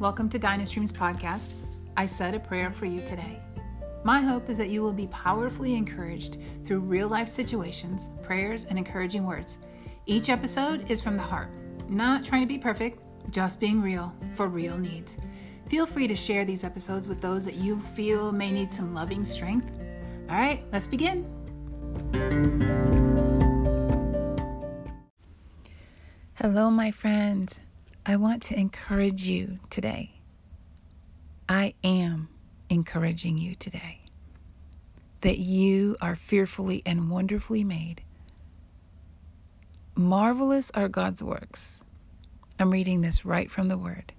Welcome 0.00 0.28
to 0.28 0.38
Dynastreams 0.38 0.92
podcast. 0.92 1.54
I 1.96 2.06
said 2.06 2.32
a 2.36 2.38
prayer 2.38 2.70
for 2.70 2.86
you 2.86 3.00
today. 3.00 3.40
My 4.04 4.20
hope 4.20 4.48
is 4.48 4.56
that 4.58 4.68
you 4.68 4.80
will 4.80 4.92
be 4.92 5.08
powerfully 5.08 5.74
encouraged 5.74 6.38
through 6.64 6.78
real 6.80 7.08
life 7.08 7.26
situations, 7.26 8.10
prayers, 8.22 8.64
and 8.66 8.78
encouraging 8.78 9.26
words. 9.26 9.58
Each 10.06 10.28
episode 10.28 10.88
is 10.88 11.02
from 11.02 11.16
the 11.16 11.22
heart, 11.24 11.48
not 11.88 12.24
trying 12.24 12.42
to 12.42 12.46
be 12.46 12.58
perfect, 12.58 13.02
just 13.32 13.58
being 13.58 13.82
real 13.82 14.14
for 14.36 14.46
real 14.46 14.78
needs. 14.78 15.16
Feel 15.68 15.84
free 15.84 16.06
to 16.06 16.14
share 16.14 16.44
these 16.44 16.62
episodes 16.62 17.08
with 17.08 17.20
those 17.20 17.44
that 17.44 17.56
you 17.56 17.80
feel 17.80 18.30
may 18.30 18.52
need 18.52 18.70
some 18.70 18.94
loving 18.94 19.24
strength. 19.24 19.68
All 20.30 20.36
right, 20.36 20.62
let's 20.70 20.86
begin. 20.86 21.26
Hello, 26.34 26.70
my 26.70 26.92
friends. 26.92 27.58
I 28.10 28.16
want 28.16 28.42
to 28.44 28.58
encourage 28.58 29.24
you 29.24 29.58
today. 29.68 30.12
I 31.46 31.74
am 31.84 32.30
encouraging 32.70 33.36
you 33.36 33.54
today 33.54 34.00
that 35.20 35.36
you 35.36 35.94
are 36.00 36.16
fearfully 36.16 36.82
and 36.86 37.10
wonderfully 37.10 37.64
made. 37.64 38.00
Marvelous 39.94 40.70
are 40.70 40.88
God's 40.88 41.22
works. 41.22 41.84
I'm 42.58 42.70
reading 42.70 43.02
this 43.02 43.26
right 43.26 43.50
from 43.50 43.68
the 43.68 43.76
Word. 43.76 44.14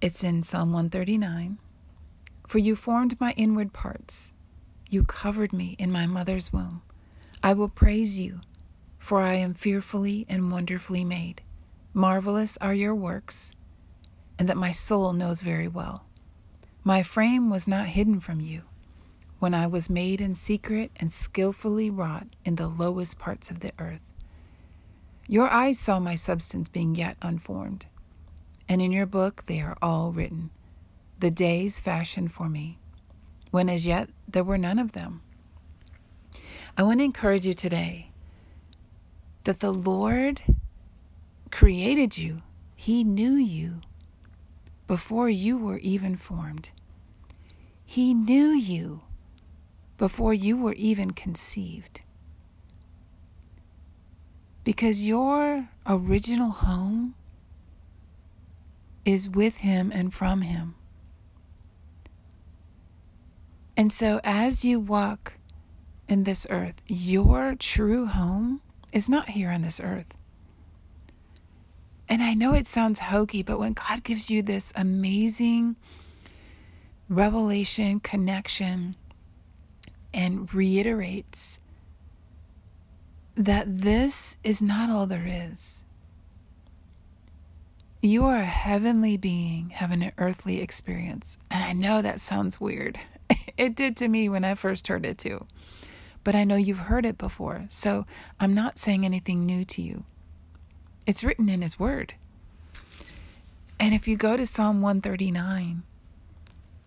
It's 0.00 0.24
in 0.24 0.42
Psalm 0.42 0.72
139. 0.72 1.58
For 2.46 2.58
you 2.58 2.74
formed 2.76 3.20
my 3.20 3.32
inward 3.32 3.74
parts, 3.74 4.32
you 4.88 5.04
covered 5.04 5.52
me 5.52 5.76
in 5.78 5.92
my 5.92 6.06
mother's 6.06 6.50
womb. 6.50 6.80
I 7.42 7.52
will 7.52 7.68
praise 7.68 8.18
you, 8.18 8.40
for 8.98 9.20
I 9.20 9.34
am 9.34 9.52
fearfully 9.52 10.24
and 10.30 10.50
wonderfully 10.50 11.04
made. 11.04 11.42
Marvelous 11.98 12.56
are 12.58 12.74
your 12.74 12.94
works, 12.94 13.56
and 14.38 14.48
that 14.48 14.56
my 14.56 14.70
soul 14.70 15.12
knows 15.12 15.40
very 15.40 15.66
well. 15.66 16.04
My 16.84 17.02
frame 17.02 17.50
was 17.50 17.66
not 17.66 17.88
hidden 17.88 18.20
from 18.20 18.40
you 18.40 18.62
when 19.40 19.52
I 19.52 19.66
was 19.66 19.90
made 19.90 20.20
in 20.20 20.36
secret 20.36 20.92
and 21.00 21.12
skillfully 21.12 21.90
wrought 21.90 22.28
in 22.44 22.54
the 22.54 22.68
lowest 22.68 23.18
parts 23.18 23.50
of 23.50 23.58
the 23.58 23.72
earth. 23.80 24.00
Your 25.26 25.48
eyes 25.48 25.80
saw 25.80 25.98
my 25.98 26.14
substance 26.14 26.68
being 26.68 26.94
yet 26.94 27.16
unformed, 27.20 27.86
and 28.68 28.80
in 28.80 28.92
your 28.92 29.06
book 29.06 29.46
they 29.46 29.60
are 29.60 29.76
all 29.82 30.12
written, 30.12 30.50
the 31.18 31.32
days 31.32 31.80
fashioned 31.80 32.32
for 32.32 32.48
me, 32.48 32.78
when 33.50 33.68
as 33.68 33.88
yet 33.88 34.08
there 34.28 34.44
were 34.44 34.56
none 34.56 34.78
of 34.78 34.92
them. 34.92 35.20
I 36.76 36.84
want 36.84 37.00
to 37.00 37.04
encourage 37.04 37.44
you 37.44 37.54
today 37.54 38.10
that 39.42 39.58
the 39.58 39.74
Lord 39.74 40.42
created 41.48 42.18
you, 42.18 42.42
He 42.76 43.04
knew 43.04 43.32
you 43.32 43.80
before 44.86 45.28
you 45.28 45.58
were 45.58 45.78
even 45.78 46.16
formed. 46.16 46.70
He 47.84 48.14
knew 48.14 48.48
you 48.50 49.02
before 49.96 50.34
you 50.34 50.56
were 50.56 50.74
even 50.74 51.12
conceived. 51.12 52.02
Because 54.64 55.06
your 55.06 55.68
original 55.86 56.50
home 56.50 57.14
is 59.04 59.28
with 59.28 59.58
Him 59.58 59.90
and 59.94 60.12
from 60.12 60.42
Him. 60.42 60.74
And 63.76 63.92
so, 63.92 64.20
as 64.24 64.64
you 64.64 64.80
walk 64.80 65.34
in 66.08 66.24
this 66.24 66.46
earth, 66.50 66.82
your 66.86 67.54
true 67.54 68.06
home 68.06 68.60
is 68.92 69.08
not 69.08 69.30
here 69.30 69.50
on 69.50 69.62
this 69.62 69.80
earth. 69.80 70.17
And 72.08 72.22
I 72.22 72.34
know 72.34 72.54
it 72.54 72.66
sounds 72.66 72.98
hokey, 73.00 73.42
but 73.42 73.58
when 73.58 73.74
God 73.74 74.02
gives 74.02 74.30
you 74.30 74.42
this 74.42 74.72
amazing 74.74 75.76
revelation, 77.08 78.00
connection, 78.00 78.96
and 80.12 80.52
reiterates 80.52 81.60
that 83.34 83.78
this 83.78 84.36
is 84.42 84.60
not 84.60 84.90
all 84.90 85.06
there 85.06 85.26
is. 85.26 85.84
You 88.02 88.24
are 88.24 88.38
a 88.38 88.44
heavenly 88.44 89.16
being 89.16 89.70
having 89.70 90.02
an 90.02 90.12
earthly 90.18 90.60
experience. 90.60 91.38
And 91.50 91.62
I 91.64 91.72
know 91.72 92.02
that 92.02 92.20
sounds 92.20 92.60
weird. 92.60 92.98
it 93.56 93.74
did 93.74 93.96
to 93.98 94.08
me 94.08 94.28
when 94.28 94.44
I 94.44 94.54
first 94.54 94.88
heard 94.88 95.04
it 95.04 95.18
too. 95.18 95.46
But 96.24 96.34
I 96.34 96.44
know 96.44 96.56
you've 96.56 96.78
heard 96.78 97.06
it 97.06 97.18
before. 97.18 97.64
So 97.68 98.06
I'm 98.40 98.54
not 98.54 98.78
saying 98.78 99.04
anything 99.04 99.46
new 99.46 99.64
to 99.66 99.82
you. 99.82 100.04
It's 101.08 101.24
written 101.24 101.48
in 101.48 101.62
His 101.62 101.78
Word. 101.78 102.12
And 103.80 103.94
if 103.94 104.06
you 104.06 104.14
go 104.14 104.36
to 104.36 104.44
Psalm 104.44 104.82
139, 104.82 105.82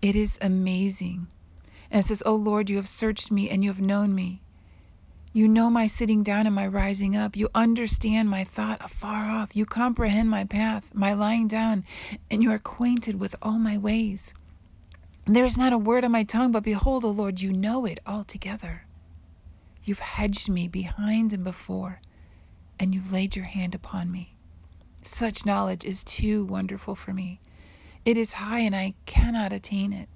it 0.04 0.16
is 0.16 0.38
amazing. 0.40 1.26
And 1.90 2.04
it 2.04 2.08
says, 2.08 2.22
Oh 2.24 2.36
Lord, 2.36 2.70
you 2.70 2.76
have 2.76 2.88
searched 2.88 3.32
me 3.32 3.50
and 3.50 3.64
you 3.64 3.72
have 3.72 3.82
known 3.82 4.14
me. 4.14 4.44
You 5.34 5.48
know 5.48 5.72
my 5.72 5.88
sitting 5.88 6.22
down 6.22 6.46
and 6.46 6.54
my 6.54 6.68
rising 6.68 7.16
up. 7.16 7.36
You 7.36 7.50
understand 7.56 8.30
my 8.30 8.44
thought 8.44 8.78
afar 8.86 9.26
off. 9.26 9.56
You 9.56 9.66
comprehend 9.66 10.30
my 10.30 10.44
path, 10.44 10.94
my 10.94 11.14
lying 11.14 11.48
down, 11.48 11.84
and 12.30 12.44
you 12.44 12.52
are 12.52 12.56
acquainted 12.56 13.20
with 13.20 13.36
all 13.42 13.58
my 13.58 13.76
ways. 13.76 14.36
There 15.26 15.46
is 15.46 15.58
not 15.58 15.74
a 15.74 15.80
word 15.80 16.04
on 16.04 16.12
my 16.12 16.26
tongue, 16.26 16.52
but 16.52 16.62
behold, 16.62 17.04
O 17.04 17.10
Lord, 17.10 17.42
you 17.42 17.52
know 17.52 17.86
it 17.86 18.00
altogether. 18.06 18.86
You've 19.84 19.98
hedged 19.98 20.48
me 20.48 20.68
behind 20.68 21.34
and 21.34 21.44
before 21.44 22.02
and 22.82 22.96
you've 22.96 23.12
laid 23.12 23.36
your 23.36 23.46
hand 23.46 23.76
upon 23.76 24.12
me. 24.12 24.34
Such 25.04 25.46
knowledge 25.46 25.86
is 25.86 26.04
too 26.04 26.44
wonderful 26.46 26.96
for 26.96 27.14
me. 27.14 27.40
It 28.06 28.18
is 28.18 28.34
high 28.34 28.62
and 28.62 28.76
I 28.76 28.96
cannot 29.06 29.54
attain 29.54 29.94
it. 29.94 30.10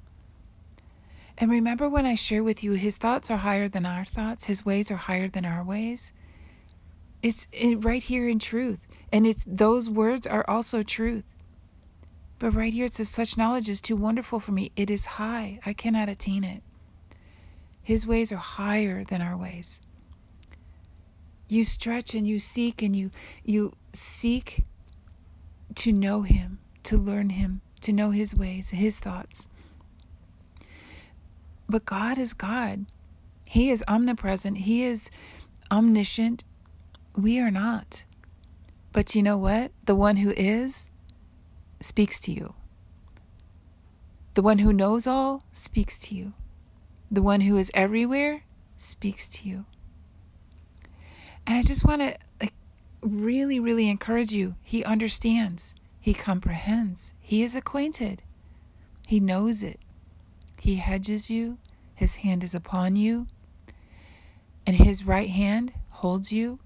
And 1.38 1.52
remember 1.52 1.88
when 1.88 2.08
I 2.08 2.16
share 2.16 2.44
with 2.44 2.64
you, 2.64 2.72
his 2.72 2.98
thoughts 2.98 3.30
are 3.30 3.38
higher 3.38 3.70
than 3.70 3.86
our 3.86 4.04
thoughts, 4.04 4.46
his 4.46 4.66
ways 4.66 4.90
are 4.90 4.96
higher 4.96 5.28
than 5.28 5.46
our 5.46 5.64
ways. 5.64 6.12
It's 7.22 7.48
right 7.78 8.02
here 8.02 8.28
in 8.28 8.40
truth. 8.40 8.88
And 9.12 9.28
it's 9.28 9.44
those 9.46 9.88
words 9.88 10.26
are 10.26 10.50
also 10.50 10.82
truth. 10.82 11.26
But 12.40 12.56
right 12.56 12.74
here 12.74 12.86
it 12.86 12.96
says, 12.96 13.10
such 13.10 13.38
knowledge 13.38 13.70
is 13.70 13.80
too 13.80 13.96
wonderful 13.96 14.40
for 14.40 14.54
me. 14.54 14.72
It 14.76 14.90
is 14.90 15.06
high. 15.06 15.60
I 15.68 15.74
cannot 15.74 16.10
attain 16.10 16.44
it. 16.44 16.64
His 17.84 18.08
ways 18.08 18.32
are 18.32 18.38
higher 18.38 19.04
than 19.04 19.22
our 19.22 19.38
ways 19.38 19.82
you 21.48 21.64
stretch 21.64 22.16
and 22.16 22.28
you 22.28 22.40
seek 22.40 22.82
and 22.82 22.96
you 22.96 23.12
you 23.44 23.74
seek 23.94 24.64
to 25.76 25.92
know 25.92 26.22
him 26.22 26.60
to 26.84 26.98
learn 26.98 27.30
him 27.32 27.62
to 27.82 27.94
know 27.94 28.12
his 28.12 28.36
ways 28.36 28.72
his 28.72 29.00
thoughts. 29.00 29.50
But 31.68 31.86
god 31.86 32.18
is 32.18 32.34
god. 32.34 32.86
He 33.44 33.70
is 33.70 33.84
omnipresent. 33.88 34.58
He 34.60 34.84
is 34.84 35.10
omniscient. 35.72 36.44
We 37.16 37.40
are 37.40 37.52
not. 37.52 38.06
But 38.92 39.16
you 39.16 39.24
know 39.24 39.38
what? 39.38 39.72
The 39.86 39.96
one 39.96 40.18
who 40.18 40.32
is 40.32 40.90
speaks 41.80 42.20
to 42.22 42.32
you. 42.32 42.54
The 44.34 44.42
one 44.42 44.60
who 44.60 44.74
knows 44.74 45.08
all 45.08 45.44
speaks 45.52 46.00
to 46.00 46.16
you. 46.16 46.34
The 47.10 47.22
one 47.22 47.42
who 47.42 47.56
is 47.58 47.72
everywhere 47.74 48.44
speaks 48.78 49.30
to 49.30 49.48
you 49.48 49.66
and 51.48 51.58
I 51.58 51.62
just 51.62 51.84
want 51.84 52.02
to 52.02 52.18
like 52.42 52.54
really, 53.02 53.60
really 53.60 53.90
encourage 53.90 54.32
you. 54.32 54.56
He 54.64 54.84
understands, 54.84 55.76
he 56.00 56.14
comprehends, 56.14 57.14
he 57.20 57.44
is 57.44 57.56
acquainted, 57.56 58.24
he 59.08 59.20
knows 59.20 59.64
it. 59.64 59.80
He 60.60 60.78
hedges 60.78 61.30
you, 61.30 61.60
his 61.94 62.18
hand 62.18 62.44
is 62.44 62.56
upon 62.56 62.96
you, 62.96 63.28
and 64.66 64.76
his 64.76 65.06
right 65.06 65.30
hand 65.30 65.74
holds 65.90 66.32
you. 66.32 66.58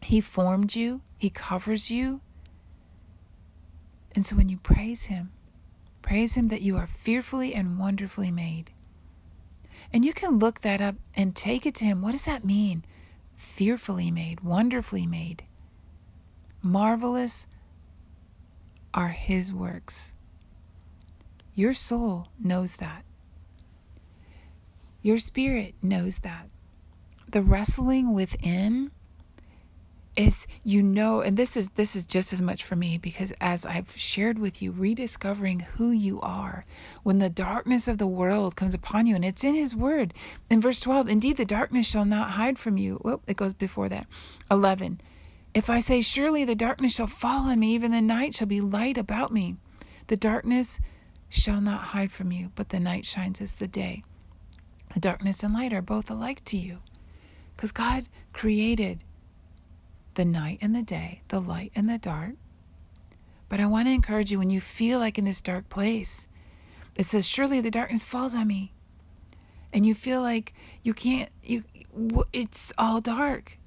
He 0.00 0.20
formed 0.20 0.76
you, 0.76 1.00
he 1.16 1.28
covers 1.28 1.90
you. 1.90 2.20
And 4.14 4.24
so 4.24 4.36
when 4.36 4.48
you 4.48 4.58
praise 4.58 5.06
him, 5.06 5.32
praise 6.02 6.36
him 6.36 6.48
that 6.48 6.62
you 6.62 6.76
are 6.76 6.86
fearfully 6.86 7.52
and 7.52 7.80
wonderfully 7.80 8.30
made. 8.30 8.70
And 9.92 10.04
you 10.04 10.12
can 10.12 10.38
look 10.38 10.60
that 10.60 10.80
up 10.80 10.94
and 11.16 11.34
take 11.34 11.66
it 11.66 11.74
to 11.76 11.84
him. 11.84 12.00
What 12.00 12.12
does 12.12 12.26
that 12.26 12.44
mean? 12.44 12.84
Fearfully 13.38 14.10
made, 14.10 14.40
wonderfully 14.40 15.06
made. 15.06 15.44
Marvelous 16.60 17.46
are 18.92 19.10
His 19.10 19.52
works. 19.52 20.12
Your 21.54 21.72
soul 21.72 22.28
knows 22.42 22.76
that. 22.76 23.04
Your 25.02 25.18
spirit 25.18 25.76
knows 25.80 26.18
that. 26.18 26.48
The 27.28 27.42
wrestling 27.42 28.12
within 28.12 28.90
is 30.18 30.48
you 30.64 30.82
know 30.82 31.20
and 31.20 31.36
this 31.36 31.56
is 31.56 31.70
this 31.70 31.94
is 31.94 32.04
just 32.04 32.32
as 32.32 32.42
much 32.42 32.64
for 32.64 32.74
me 32.74 32.98
because 32.98 33.32
as 33.40 33.64
I've 33.64 33.96
shared 33.96 34.38
with 34.38 34.60
you 34.60 34.72
rediscovering 34.72 35.60
who 35.60 35.92
you 35.92 36.20
are 36.20 36.66
when 37.04 37.20
the 37.20 37.30
darkness 37.30 37.86
of 37.86 37.98
the 37.98 38.06
world 38.06 38.56
comes 38.56 38.74
upon 38.74 39.06
you 39.06 39.14
and 39.14 39.24
it's 39.24 39.44
in 39.44 39.54
his 39.54 39.76
word 39.76 40.12
in 40.50 40.60
verse 40.60 40.80
12 40.80 41.08
indeed 41.08 41.36
the 41.36 41.44
darkness 41.44 41.86
shall 41.86 42.04
not 42.04 42.32
hide 42.32 42.58
from 42.58 42.76
you 42.76 43.00
well 43.04 43.22
it 43.28 43.36
goes 43.36 43.54
before 43.54 43.88
that 43.88 44.06
11 44.50 45.00
If 45.54 45.70
I 45.70 45.80
say, 45.80 46.00
Surely 46.00 46.44
the 46.44 46.54
darkness 46.54 46.94
shall 46.94 47.06
fall 47.06 47.48
on 47.48 47.60
me, 47.60 47.74
even 47.74 47.90
the 47.90 48.00
night 48.02 48.34
shall 48.34 48.46
be 48.46 48.60
light 48.60 48.98
about 48.98 49.32
me. 49.32 49.56
The 50.08 50.16
darkness 50.16 50.78
shall 51.28 51.60
not 51.60 51.80
hide 51.94 52.12
from 52.12 52.32
you, 52.32 52.50
but 52.54 52.68
the 52.68 52.80
night 52.80 53.04
shines 53.06 53.40
as 53.40 53.54
the 53.56 53.68
day. 53.68 54.04
The 54.94 55.00
darkness 55.00 55.42
and 55.42 55.54
light 55.54 55.72
are 55.72 55.82
both 55.82 56.10
alike 56.10 56.44
to 56.46 56.56
you. 56.56 56.78
Because 57.56 57.72
God 57.72 58.04
created 58.32 59.04
the 60.18 60.24
night 60.24 60.58
and 60.60 60.74
the 60.74 60.82
day, 60.82 61.22
the 61.28 61.40
light 61.40 61.70
and 61.76 61.88
the 61.88 61.96
dark. 61.96 62.32
But 63.48 63.60
I 63.60 63.66
want 63.66 63.86
to 63.86 63.94
encourage 63.94 64.32
you 64.32 64.38
when 64.40 64.50
you 64.50 64.60
feel 64.60 64.98
like 64.98 65.16
in 65.16 65.24
this 65.24 65.40
dark 65.40 65.68
place, 65.68 66.26
it 66.96 67.06
says, 67.06 67.24
Surely 67.24 67.60
the 67.60 67.70
darkness 67.70 68.04
falls 68.04 68.34
on 68.34 68.48
me. 68.48 68.72
And 69.72 69.86
you 69.86 69.94
feel 69.94 70.20
like 70.20 70.52
you 70.82 70.92
can't, 70.92 71.30
you, 71.44 71.62
it's 72.32 72.72
all 72.76 73.00
dark. 73.00 73.58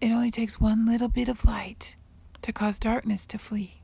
It 0.00 0.12
only 0.12 0.30
takes 0.30 0.60
one 0.60 0.86
little 0.86 1.08
bit 1.08 1.28
of 1.28 1.44
light 1.44 1.96
to 2.42 2.52
cause 2.52 2.78
darkness 2.78 3.26
to 3.26 3.36
flee. 3.36 3.82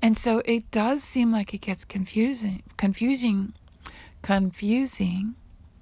And 0.00 0.16
so 0.16 0.40
it 0.44 0.70
does 0.70 1.02
seem 1.02 1.32
like 1.32 1.52
it 1.52 1.62
gets 1.62 1.84
confusing, 1.84 2.62
confusing, 2.76 3.54
confusing, 4.22 5.34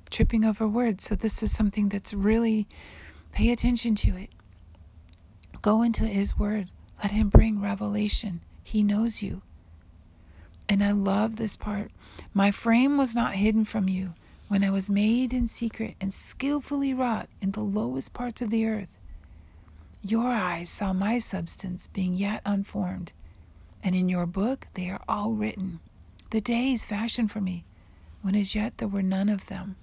tripping 0.09 0.47
over 0.47 0.67
words. 0.67 1.05
So 1.05 1.15
this 1.15 1.43
is 1.43 1.55
something 1.55 1.91
that's 1.91 2.15
really 2.15 2.67
pay 3.33 3.51
attention 3.51 3.95
to 3.97 4.17
it. 4.17 4.31
Go 5.61 5.83
into 5.83 6.05
his 6.05 6.39
word. 6.39 6.71
Let 7.03 7.13
him 7.13 7.29
bring 7.29 7.61
revelation. 7.61 8.41
He 8.63 8.83
knows 8.83 9.23
you. 9.23 9.43
And 10.69 10.83
I 10.83 10.93
love 10.93 11.37
this 11.37 11.57
part. 11.57 11.91
My 12.33 12.51
frame 12.51 12.97
was 12.97 13.15
not 13.15 13.35
hidden 13.35 13.65
from 13.65 13.89
you 13.89 14.15
when 14.49 14.63
I 14.63 14.71
was 14.71 14.91
made 14.91 15.33
in 15.33 15.47
secret 15.47 15.97
and 16.01 16.13
skillfully 16.13 16.93
wrought 16.93 17.29
in 17.41 17.53
the 17.53 17.61
lowest 17.61 18.13
parts 18.13 18.43
of 18.43 18.51
the 18.51 18.67
earth. 18.67 18.89
Your 20.03 20.29
eyes 20.29 20.69
saw 20.69 20.93
my 20.93 21.19
substance 21.19 21.87
being 21.87 22.15
yet 22.15 22.43
unformed, 22.45 23.13
and 23.83 23.95
in 23.95 24.09
your 24.09 24.27
book 24.27 24.67
they 24.75 24.91
are 24.91 25.01
all 25.09 25.33
written, 25.33 25.81
the 26.31 26.41
days 26.41 26.85
fashioned 26.85 27.31
for 27.31 27.41
me, 27.41 27.65
when 28.21 28.35
as 28.35 28.55
yet 28.55 28.79
there 28.79 28.89
were 28.89 29.03
none 29.03 29.29
of 29.29 29.47
them. 29.47 29.77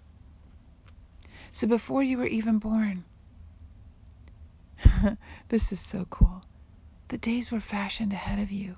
So 1.51 1.67
before 1.67 2.03
you 2.03 2.17
were 2.17 2.27
even 2.27 2.59
born, 2.59 3.05
this 5.49 5.71
is 5.71 5.79
so 5.79 6.05
cool. 6.09 6.43
The 7.09 7.17
days 7.17 7.51
were 7.51 7.59
fashioned 7.59 8.13
ahead 8.13 8.39
of 8.39 8.51
you. 8.51 8.77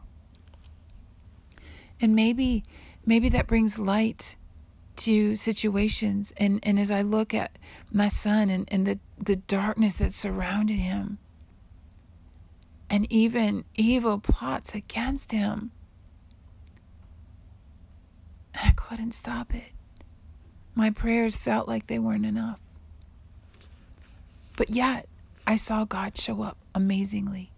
And 2.00 2.16
maybe 2.16 2.64
maybe 3.06 3.30
that 3.30 3.48
brings 3.48 3.80
light 3.80 4.36
to 4.96 5.36
situations 5.36 6.34
and, 6.38 6.60
and 6.64 6.80
as 6.80 6.92
I 6.92 7.02
look 7.02 7.34
at 7.34 7.58
my 7.92 8.08
son 8.08 8.50
and, 8.50 8.68
and 8.72 8.86
the, 8.86 9.00
the 9.18 9.36
darkness 9.36 9.96
that 9.96 10.14
surrounded 10.14 10.76
him 10.76 11.18
and 12.90 13.12
even 13.12 13.64
evil 13.76 14.20
plots 14.20 14.76
against 14.76 15.32
him. 15.32 15.72
And 18.54 18.70
I 18.70 18.72
couldn't 18.72 19.14
stop 19.14 19.56
it. 19.56 19.72
My 20.76 20.90
prayers 20.90 21.36
felt 21.36 21.68
like 21.68 21.88
they 21.88 22.00
weren't 22.00 22.26
enough. 22.26 22.60
But 24.58 24.70
yet, 24.70 25.08
I 25.52 25.58
saw 25.58 25.84
God 25.84 26.18
show 26.18 26.44
up 26.44 26.58
amazingly. 26.74 27.52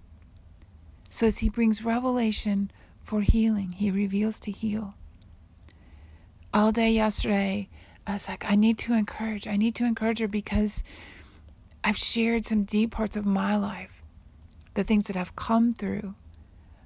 So, 1.11 1.27
as 1.27 1.37
He 1.37 1.47
brings 1.47 1.85
revelation 1.85 2.71
for 3.03 3.21
healing. 3.21 3.73
He 3.73 3.91
reveals 3.91 4.39
to 4.39 4.51
heal. 4.51 4.95
All 6.51 6.71
day 6.71 6.89
yesterday, 6.89 7.69
I 8.07 8.13
was 8.13 8.27
like, 8.27 8.45
I 8.49 8.55
need 8.55 8.79
to 8.79 8.93
encourage. 8.93 9.45
I 9.45 9.57
need 9.57 9.75
to 9.75 9.85
encourage 9.85 10.17
her 10.21 10.27
because 10.27 10.83
I've 11.83 11.95
shared 11.95 12.45
some 12.45 12.63
deep 12.63 12.89
parts 12.89 13.15
of 13.15 13.27
my 13.27 13.55
life, 13.55 14.01
the 14.73 14.83
things 14.83 15.05
that 15.05 15.15
I've 15.15 15.35
come 15.35 15.71
through. 15.71 16.15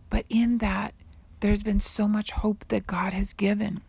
But 0.09 0.25
in 0.27 0.57
that, 0.57 0.94
there's 1.39 1.63
been 1.63 1.80
so 1.80 2.09
much 2.09 2.31
hope 2.31 2.68
that 2.68 2.86
God 2.86 3.13
has 3.13 3.31
given, 3.31 3.80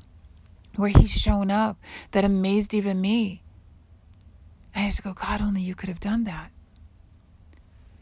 where 0.76 0.91
He's 0.91 1.11
shown 1.11 1.50
up 1.50 1.79
that 2.12 2.25
amazed 2.25 2.75
even 2.75 3.00
me. 3.00 3.43
I 4.73 4.85
just 4.85 5.03
go, 5.03 5.15
God, 5.15 5.43
only 5.43 5.62
you 5.62 5.75
could 5.75 5.88
have 5.88 5.99
done 5.99 6.23
that. 6.23 6.53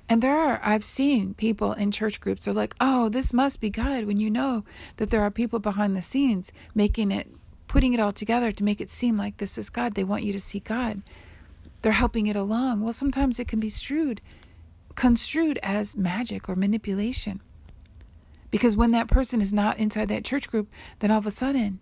And 0.09 0.23
there 0.23 0.39
are, 0.39 0.61
I've 0.63 0.85
seen 0.85 1.35
people 1.35 1.73
in 1.73 1.91
church 1.91 2.21
groups 2.21 2.47
are 2.47 2.53
like, 2.53 2.75
oh, 2.81 3.09
this 3.09 3.33
must 3.33 3.61
be 3.61 3.71
God 3.71 4.05
when 4.05 4.19
you 4.19 4.31
know 4.31 4.65
that 4.99 5.11
there 5.11 5.23
are 5.23 5.31
people 5.31 5.59
behind 5.59 5.97
the 5.97 6.03
scenes 6.03 6.53
making 6.75 7.11
it, 7.11 7.29
putting 7.67 7.93
it 7.93 8.01
all 8.01 8.13
together 8.13 8.53
to 8.53 8.65
make 8.65 8.81
it 8.81 8.89
seem 8.89 9.17
like 9.17 9.39
this 9.39 9.59
is 9.59 9.69
God. 9.69 9.95
They 9.95 10.05
want 10.05 10.23
you 10.23 10.33
to 10.33 10.41
see 10.41 10.61
God. 10.61 11.03
They're 11.83 11.93
helping 11.93 12.27
it 12.27 12.37
along. 12.37 12.83
Well, 12.83 12.93
sometimes 12.93 13.41
it 13.41 13.49
can 13.49 13.59
be 13.59 13.69
strewed, 13.69 14.21
construed 14.95 15.59
as 15.63 15.97
magic 15.97 16.49
or 16.49 16.55
manipulation. 16.55 17.41
Because 18.51 18.77
when 18.77 18.93
that 18.93 19.09
person 19.09 19.41
is 19.41 19.53
not 19.53 19.79
inside 19.79 20.09
that 20.09 20.25
church 20.25 20.49
group, 20.49 20.71
then 21.01 21.11
all 21.11 21.19
of 21.19 21.27
a 21.27 21.33
sudden, 21.33 21.81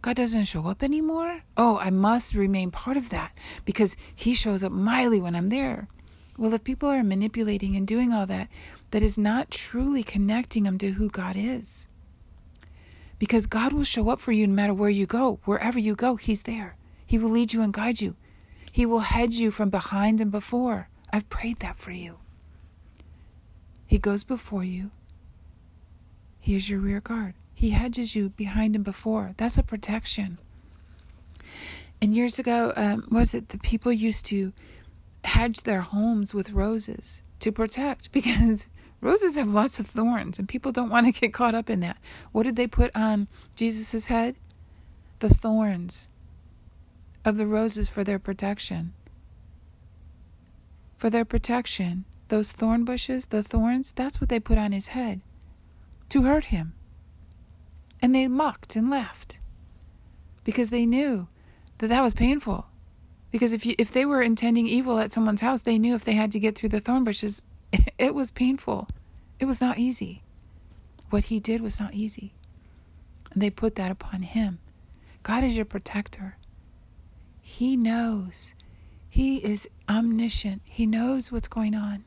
God 0.00 0.16
doesn't 0.16 0.44
show 0.44 0.66
up 0.68 0.82
anymore. 0.82 1.42
Oh, 1.56 1.76
I 1.78 1.90
must 1.90 2.34
remain 2.34 2.70
part 2.70 2.96
of 2.96 3.10
that 3.10 3.32
because 3.64 3.96
He 4.14 4.32
shows 4.34 4.64
up 4.64 4.72
mightily 4.72 5.20
when 5.20 5.34
I'm 5.34 5.50
there. 5.50 5.88
Well, 6.36 6.54
if 6.54 6.64
people 6.64 6.88
are 6.88 7.02
manipulating 7.02 7.76
and 7.76 7.86
doing 7.86 8.12
all 8.12 8.26
that, 8.26 8.48
that 8.90 9.02
is 9.02 9.18
not 9.18 9.50
truly 9.50 10.02
connecting 10.02 10.64
them 10.64 10.78
to 10.78 10.92
who 10.92 11.08
God 11.10 11.36
is. 11.36 11.88
Because 13.18 13.46
God 13.46 13.72
will 13.72 13.84
show 13.84 14.08
up 14.08 14.20
for 14.20 14.32
you 14.32 14.46
no 14.46 14.54
matter 14.54 14.74
where 14.74 14.90
you 14.90 15.06
go. 15.06 15.40
Wherever 15.44 15.78
you 15.78 15.94
go, 15.94 16.16
He's 16.16 16.42
there. 16.42 16.76
He 17.06 17.18
will 17.18 17.30
lead 17.30 17.52
you 17.52 17.60
and 17.62 17.72
guide 17.72 18.00
you. 18.00 18.16
He 18.72 18.86
will 18.86 19.00
hedge 19.00 19.34
you 19.34 19.50
from 19.50 19.68
behind 19.68 20.20
and 20.20 20.30
before. 20.30 20.88
I've 21.12 21.28
prayed 21.28 21.58
that 21.58 21.78
for 21.78 21.90
you. 21.90 22.18
He 23.86 23.98
goes 23.98 24.24
before 24.24 24.64
you. 24.64 24.92
He 26.38 26.54
is 26.54 26.70
your 26.70 26.80
rear 26.80 27.00
guard. 27.00 27.34
He 27.52 27.70
hedges 27.70 28.14
you 28.14 28.30
behind 28.30 28.74
and 28.74 28.84
before. 28.84 29.34
That's 29.36 29.58
a 29.58 29.62
protection. 29.62 30.38
And 32.00 32.14
years 32.14 32.38
ago, 32.38 32.72
um, 32.76 33.06
was 33.10 33.34
it 33.34 33.50
the 33.50 33.58
people 33.58 33.92
used 33.92 34.24
to 34.26 34.52
hedge 35.24 35.62
their 35.62 35.82
homes 35.82 36.34
with 36.34 36.52
roses 36.52 37.22
to 37.40 37.52
protect 37.52 38.12
because 38.12 38.68
roses 39.00 39.36
have 39.36 39.48
lots 39.48 39.80
of 39.80 39.86
thorns 39.86 40.38
and 40.38 40.48
people 40.48 40.72
don't 40.72 40.90
want 40.90 41.06
to 41.06 41.20
get 41.20 41.32
caught 41.32 41.54
up 41.54 41.70
in 41.70 41.80
that. 41.80 41.98
What 42.32 42.44
did 42.44 42.56
they 42.56 42.66
put 42.66 42.94
on 42.94 43.28
Jesus's 43.54 44.06
head? 44.06 44.36
The 45.20 45.28
thorns 45.28 46.08
of 47.24 47.36
the 47.36 47.46
roses 47.46 47.88
for 47.88 48.04
their 48.04 48.18
protection. 48.18 48.94
For 50.96 51.10
their 51.10 51.24
protection, 51.24 52.04
those 52.28 52.52
thorn 52.52 52.84
bushes, 52.84 53.26
the 53.26 53.42
thorns, 53.42 53.92
that's 53.92 54.20
what 54.20 54.28
they 54.28 54.40
put 54.40 54.58
on 54.58 54.72
his 54.72 54.88
head 54.88 55.20
to 56.10 56.22
hurt 56.22 56.46
him. 56.46 56.74
And 58.02 58.14
they 58.14 58.28
mocked 58.28 58.76
and 58.76 58.90
laughed 58.90 59.38
because 60.44 60.70
they 60.70 60.86
knew 60.86 61.28
that 61.78 61.88
that 61.88 62.02
was 62.02 62.14
painful 62.14 62.66
because 63.30 63.52
if 63.52 63.64
you, 63.64 63.74
if 63.78 63.92
they 63.92 64.04
were 64.04 64.22
intending 64.22 64.66
evil 64.66 64.98
at 64.98 65.12
someone's 65.12 65.40
house, 65.40 65.60
they 65.60 65.78
knew 65.78 65.94
if 65.94 66.04
they 66.04 66.14
had 66.14 66.32
to 66.32 66.40
get 66.40 66.56
through 66.56 66.70
the 66.70 66.80
thorn 66.80 67.04
bushes, 67.04 67.44
it 67.98 68.14
was 68.14 68.30
painful. 68.30 68.88
It 69.38 69.44
was 69.44 69.60
not 69.60 69.78
easy. 69.78 70.22
What 71.10 71.24
he 71.24 71.40
did 71.40 71.60
was 71.60 71.80
not 71.80 71.94
easy. 71.94 72.32
And 73.32 73.40
they 73.40 73.50
put 73.50 73.76
that 73.76 73.90
upon 73.90 74.22
him. 74.22 74.58
God 75.22 75.44
is 75.44 75.56
your 75.56 75.64
protector. 75.64 76.36
He 77.40 77.76
knows. 77.76 78.54
He 79.08 79.38
is 79.38 79.68
omniscient. 79.88 80.62
He 80.64 80.86
knows 80.86 81.32
what's 81.32 81.48
going 81.48 81.74
on. 81.74 82.04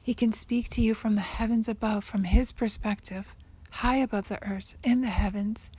He 0.00 0.14
can 0.14 0.32
speak 0.32 0.68
to 0.70 0.82
you 0.82 0.94
from 0.94 1.14
the 1.14 1.20
heavens 1.20 1.68
above, 1.68 2.04
from 2.04 2.24
his 2.24 2.52
perspective, 2.52 3.34
high 3.70 3.96
above 3.96 4.28
the 4.28 4.42
earth, 4.42 4.76
in 4.82 5.00
the 5.00 5.08
heavens. 5.08 5.70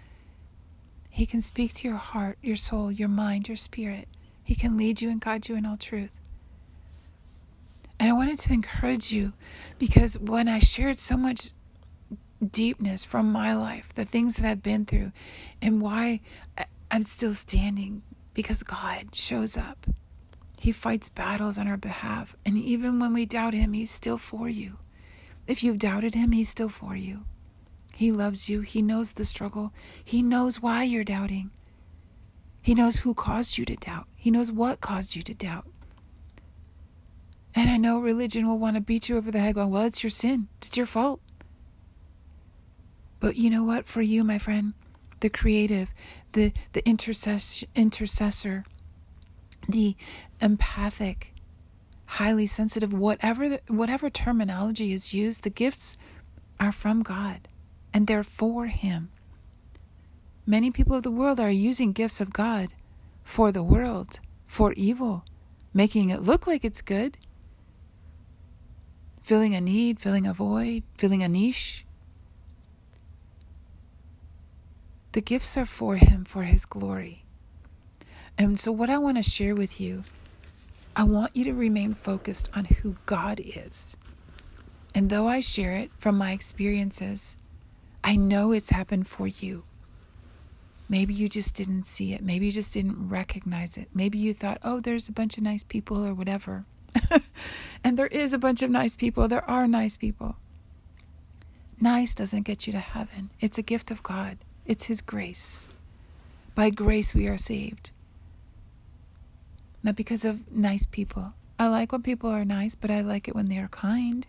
He 1.14 1.28
can 1.28 1.42
speak 1.42 1.74
to 1.74 1.88
your 1.88 1.98
heart, 1.98 2.40
your 2.42 2.56
soul, 2.56 2.92
your 2.92 3.08
mind, 3.08 3.48
your 3.48 3.56
spirit. 3.56 4.08
He 4.44 4.56
can 4.56 4.76
lead 4.78 5.00
you 5.00 5.12
and 5.12 5.22
guide 5.22 5.48
you 5.48 5.56
in 5.56 5.64
all 5.64 5.78
truth. 5.78 6.20
And 8.00 8.10
I 8.10 8.14
wanted 8.14 8.40
to 8.40 8.54
encourage 8.54 9.12
you 9.12 9.34
because 9.78 10.18
when 10.18 10.48
I 10.48 10.58
shared 10.58 10.98
so 10.98 11.16
much 11.16 11.52
deepness 12.44 13.06
from 13.06 13.32
my 13.32 13.54
life, 13.54 13.90
the 13.94 14.06
things 14.06 14.38
that 14.38 14.50
I've 14.50 14.64
been 14.64 14.86
through, 14.86 15.12
and 15.62 15.82
why 15.82 16.22
I'm 16.90 17.04
still 17.04 17.36
standing, 17.36 18.02
because 18.34 18.64
God 18.64 19.14
shows 19.14 19.56
up. 19.56 19.86
He 20.60 20.72
fights 20.72 21.10
battles 21.10 21.60
on 21.60 21.68
our 21.68 21.78
behalf. 21.78 22.36
And 22.44 22.58
even 22.58 23.00
when 23.00 23.14
we 23.14 23.28
doubt 23.28 23.54
Him, 23.54 23.74
He's 23.74 23.92
still 23.92 24.18
for 24.18 24.50
you. 24.50 24.78
If 25.46 25.64
you've 25.64 25.78
doubted 25.78 26.16
Him, 26.16 26.32
He's 26.32 26.50
still 26.50 26.70
for 26.70 26.96
you. 26.96 27.26
He 27.96 28.12
loves 28.12 28.50
you. 28.50 28.62
He 28.62 28.82
knows 28.82 29.14
the 29.14 29.26
struggle. 29.26 29.72
He 30.04 30.22
knows 30.22 30.62
why 30.62 30.84
you're 30.84 31.04
doubting. 31.04 31.52
He 32.62 32.74
knows 32.74 32.98
who 32.98 33.14
caused 33.14 33.58
you 33.58 33.66
to 33.66 33.76
doubt. 33.76 34.08
He 34.16 34.32
knows 34.32 34.52
what 34.52 34.82
caused 34.82 35.16
you 35.16 35.22
to 35.24 35.34
doubt. 35.34 35.68
And 37.56 37.70
I 37.70 37.78
know 37.78 38.00
religion 38.00 38.48
will 38.48 38.58
want 38.58 38.76
to 38.76 38.82
beat 38.82 39.10
you 39.10 39.18
over 39.18 39.30
the 39.30 39.40
head, 39.40 39.56
going, 39.56 39.70
Well, 39.70 39.86
it's 39.86 40.02
your 40.02 40.10
sin. 40.10 40.48
It's 40.58 40.76
your 40.76 40.88
fault. 40.88 41.22
But 43.20 43.36
you 43.36 43.50
know 43.50 43.64
what? 43.64 43.86
For 43.86 44.02
you, 44.02 44.24
my 44.24 44.40
friend, 44.40 44.74
the 45.20 45.30
creative, 45.30 45.90
the, 46.32 46.52
the 46.72 46.82
intercess- 46.82 47.64
intercessor, 47.76 48.66
the 49.70 49.96
empathic, 50.42 51.34
highly 52.06 52.48
sensitive, 52.48 52.92
whatever 52.92 53.60
whatever 53.68 54.10
terminology 54.10 54.94
is 54.94 55.14
used, 55.14 55.44
the 55.44 55.50
gifts 55.50 55.98
are 56.60 56.72
from 56.72 57.04
God 57.04 57.48
and 57.94 58.08
they're 58.08 58.24
for 58.24 58.68
him. 58.68 59.10
Many 60.46 60.72
people 60.72 60.96
of 60.96 61.04
the 61.04 61.12
world 61.12 61.40
are 61.40 61.52
using 61.52 61.94
gifts 61.94 62.20
of 62.20 62.34
God 62.34 62.70
for 63.24 63.52
the 63.52 63.64
world, 63.64 64.20
for 64.46 64.74
evil, 64.74 65.24
making 65.74 66.10
it 66.10 66.22
look 66.22 66.46
like 66.46 66.66
it's 66.66 66.82
good, 66.82 67.18
filling 69.24 69.56
a 69.56 69.62
need, 69.62 70.00
filling 70.00 70.28
a 70.28 70.34
void, 70.34 70.84
filling 70.98 71.24
a 71.24 71.30
niche. 71.30 71.86
The 75.14 75.22
gifts 75.22 75.56
are 75.56 75.66
for 75.66 75.96
Him, 75.96 76.26
for 76.26 76.44
His 76.44 76.66
glory. 76.66 77.24
And 78.38 78.60
so, 78.60 78.72
what 78.72 78.90
I 78.90 78.98
want 78.98 79.18
to 79.18 79.24
share 79.24 79.56
with 79.56 79.80
you, 79.80 80.02
I 80.96 81.04
want 81.04 81.36
you 81.36 81.44
to 81.46 81.54
remain 81.54 81.94
focused 81.94 82.50
on 82.56 82.66
who 82.66 82.98
God 83.06 83.40
is. 83.40 83.96
And 84.96 85.10
though 85.10 85.28
I 85.28 85.40
share 85.40 85.74
it 85.74 85.92
from 85.98 86.18
my 86.18 86.32
experiences, 86.32 87.38
I 88.04 88.16
know 88.16 88.52
it's 88.52 88.70
happened 88.70 89.08
for 89.08 89.28
you. 89.28 89.64
Maybe 90.90 91.14
you 91.14 91.30
just 91.30 91.56
didn't 91.56 91.86
see 91.88 92.14
it. 92.14 92.22
Maybe 92.22 92.48
you 92.48 92.52
just 92.52 92.74
didn't 92.74 93.10
recognize 93.10 93.78
it. 93.78 93.88
Maybe 93.94 94.18
you 94.18 94.34
thought, 94.34 94.60
oh, 94.64 94.80
there's 94.80 95.08
a 95.10 95.14
bunch 95.14 95.38
of 95.38 95.44
nice 95.44 95.64
people 95.64 96.06
or 96.06 96.14
whatever. 96.14 96.66
and 97.84 97.98
there 97.98 98.08
is 98.08 98.34
a 98.34 98.38
bunch 98.38 98.62
of 98.62 98.70
nice 98.70 98.96
people. 98.96 99.28
There 99.28 99.50
are 99.50 99.68
nice 99.68 99.98
people. 99.98 100.36
Nice 101.82 102.14
doesn't 102.14 102.44
get 102.44 102.66
you 102.68 102.74
to 102.74 102.80
heaven, 102.80 103.30
it's 103.42 103.58
a 103.58 103.62
gift 103.64 103.92
of 103.92 104.04
God, 104.04 104.38
it's 104.66 104.86
His 104.86 105.02
grace. 105.02 105.68
By 106.56 106.70
grace, 106.70 107.14
we 107.14 107.28
are 107.28 107.38
saved. 107.38 107.92
Not 109.82 109.96
because 109.96 110.24
of 110.24 110.50
nice 110.52 110.86
people. 110.86 111.34
I 111.60 111.68
like 111.68 111.92
when 111.92 112.02
people 112.02 112.30
are 112.30 112.46
nice, 112.46 112.76
but 112.76 112.92
I 112.92 113.02
like 113.02 113.28
it 113.28 113.36
when 113.36 113.50
they 113.50 113.58
are 113.58 113.68
kind. 113.68 114.26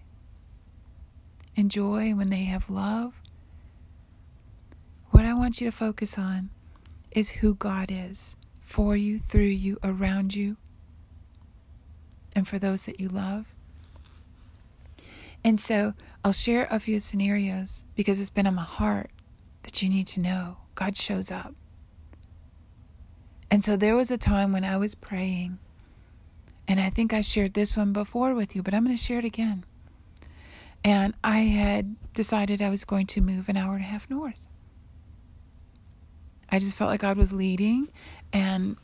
and 1.56 1.70
joy, 1.70 2.12
when 2.14 2.30
they 2.30 2.44
have 2.44 2.68
love. 2.68 3.14
What 5.14 5.24
I 5.24 5.32
want 5.32 5.60
you 5.60 5.70
to 5.70 5.76
focus 5.76 6.18
on 6.18 6.50
is 7.12 7.30
who 7.30 7.54
God 7.54 7.88
is 7.88 8.36
for 8.62 8.96
you, 8.96 9.20
through 9.20 9.44
you, 9.44 9.78
around 9.84 10.34
you, 10.34 10.56
and 12.34 12.48
for 12.48 12.58
those 12.58 12.86
that 12.86 12.98
you 12.98 13.08
love. 13.08 13.46
And 15.44 15.60
so 15.60 15.94
I'll 16.24 16.32
share 16.32 16.66
a 16.68 16.80
few 16.80 16.98
scenarios 16.98 17.84
because 17.94 18.18
it's 18.18 18.28
been 18.28 18.48
on 18.48 18.56
my 18.56 18.64
heart 18.64 19.10
that 19.62 19.80
you 19.82 19.88
need 19.88 20.08
to 20.08 20.20
know 20.20 20.56
God 20.74 20.96
shows 20.96 21.30
up. 21.30 21.54
And 23.52 23.62
so 23.62 23.76
there 23.76 23.94
was 23.94 24.10
a 24.10 24.18
time 24.18 24.50
when 24.50 24.64
I 24.64 24.76
was 24.78 24.96
praying, 24.96 25.60
and 26.66 26.80
I 26.80 26.90
think 26.90 27.12
I 27.12 27.20
shared 27.20 27.54
this 27.54 27.76
one 27.76 27.92
before 27.92 28.34
with 28.34 28.56
you, 28.56 28.64
but 28.64 28.74
I'm 28.74 28.82
going 28.82 28.96
to 28.96 29.00
share 29.00 29.20
it 29.20 29.24
again. 29.24 29.64
And 30.82 31.14
I 31.22 31.38
had 31.42 31.94
decided 32.14 32.60
I 32.60 32.68
was 32.68 32.84
going 32.84 33.06
to 33.06 33.20
move 33.20 33.48
an 33.48 33.56
hour 33.56 33.76
and 33.76 33.84
a 33.84 33.86
half 33.86 34.10
north. 34.10 34.43
I 36.54 36.60
just 36.60 36.76
felt 36.76 36.88
like 36.88 37.00
God 37.00 37.16
was 37.16 37.32
leading. 37.32 37.88
And 38.32 38.76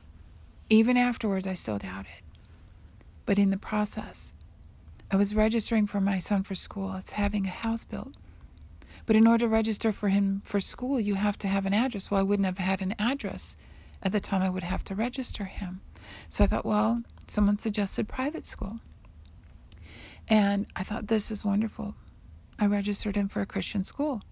even 0.68 0.96
afterwards, 0.96 1.46
I 1.46 1.54
still 1.54 1.78
doubted. 1.78 2.10
But 3.26 3.38
in 3.38 3.50
the 3.50 3.56
process, 3.56 4.32
I 5.08 5.14
was 5.14 5.36
registering 5.36 5.86
for 5.86 6.00
my 6.00 6.18
son 6.18 6.42
for 6.42 6.56
school. 6.56 6.96
It's 6.96 7.12
having 7.12 7.46
a 7.46 7.50
house 7.50 7.84
built. 7.84 8.16
But 9.06 9.14
in 9.14 9.24
order 9.24 9.44
to 9.44 9.48
register 9.48 9.92
for 9.92 10.08
him 10.08 10.42
for 10.44 10.60
school, 10.60 10.98
you 10.98 11.14
have 11.14 11.38
to 11.38 11.48
have 11.48 11.64
an 11.64 11.72
address. 11.72 12.10
Well, 12.10 12.18
I 12.18 12.24
wouldn't 12.24 12.46
have 12.46 12.58
had 12.58 12.82
an 12.82 12.96
address 12.98 13.56
at 14.02 14.10
the 14.10 14.18
time 14.18 14.42
I 14.42 14.50
would 14.50 14.64
have 14.64 14.82
to 14.84 14.96
register 14.96 15.44
him. 15.44 15.80
So 16.28 16.42
I 16.42 16.48
thought, 16.48 16.66
well, 16.66 17.04
someone 17.28 17.58
suggested 17.58 18.08
private 18.08 18.44
school. 18.44 18.80
And 20.26 20.66
I 20.74 20.82
thought, 20.82 21.06
this 21.06 21.30
is 21.30 21.44
wonderful. 21.44 21.94
I 22.58 22.66
registered 22.66 23.14
him 23.14 23.28
for 23.28 23.42
a 23.42 23.46
Christian 23.46 23.84
school. 23.84 24.22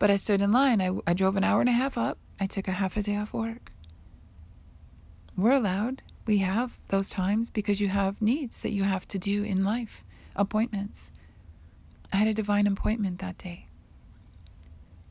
But 0.00 0.10
I 0.10 0.16
stood 0.16 0.40
in 0.42 0.50
line. 0.50 0.82
I, 0.82 0.90
I 1.06 1.14
drove 1.14 1.36
an 1.36 1.44
hour 1.44 1.60
and 1.60 1.68
a 1.68 1.72
half 1.72 1.96
up. 1.96 2.18
I 2.40 2.46
took 2.46 2.66
a 2.66 2.72
half 2.72 2.96
a 2.96 3.02
day 3.02 3.16
off 3.16 3.34
work. 3.34 3.70
We're 5.36 5.52
allowed. 5.52 6.00
We 6.26 6.38
have 6.38 6.78
those 6.88 7.10
times 7.10 7.50
because 7.50 7.80
you 7.80 7.88
have 7.88 8.22
needs 8.22 8.62
that 8.62 8.72
you 8.72 8.84
have 8.84 9.06
to 9.08 9.18
do 9.18 9.44
in 9.44 9.62
life, 9.62 10.02
appointments. 10.34 11.12
I 12.10 12.16
had 12.16 12.28
a 12.28 12.34
divine 12.34 12.66
appointment 12.66 13.18
that 13.18 13.36
day. 13.36 13.66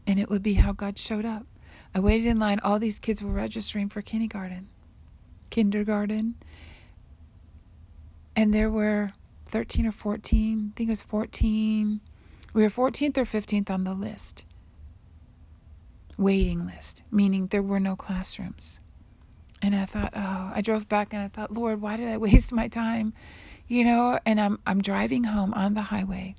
And 0.08 0.20
it 0.20 0.30
would 0.30 0.42
be 0.42 0.56
how 0.56 0.72
God 0.72 0.98
showed 0.98 1.26
up. 1.26 1.46
I 1.94 2.00
waited 2.00 2.26
in 2.26 2.40
line. 2.40 2.60
All 2.64 2.80
these 2.80 3.00
kids 3.00 3.24
were 3.24 3.32
registering 3.32 3.90
for 3.90 4.02
kindergarten. 4.02 4.68
Kindergarten. 5.52 6.36
And 8.36 8.54
there 8.54 8.72
were 8.72 9.12
13 9.46 9.86
or 9.86 9.92
14, 9.92 10.72
I 10.74 10.78
think 10.78 10.90
it 10.90 10.92
was 10.92 11.04
14. 11.04 12.02
We 12.54 12.64
were 12.64 12.70
14th 12.70 13.18
or 13.18 13.26
15th 13.26 13.70
on 13.70 13.84
the 13.84 13.94
list 13.94 14.46
waiting 16.20 16.66
list, 16.66 17.04
meaning 17.10 17.48
there 17.48 17.64
were 17.64 17.80
no 17.80 17.96
classrooms. 17.96 18.82
And 19.62 19.76
I 19.76 19.86
thought, 19.86 20.14
oh, 20.16 20.52
I 20.54 20.62
drove 20.62 20.88
back 20.88 21.14
and 21.14 21.22
I 21.22 21.28
thought, 21.30 21.54
Lord, 21.54 21.82
why 21.82 21.98
did 21.98 22.10
I 22.10 22.18
waste 22.28 22.52
my 22.54 22.68
time? 22.68 23.14
You 23.68 23.84
know, 23.84 24.20
and 24.26 24.40
I'm 24.40 24.60
I'm 24.66 24.82
driving 24.82 25.26
home 25.26 25.54
on 25.54 25.74
the 25.74 25.82
highway 25.82 26.36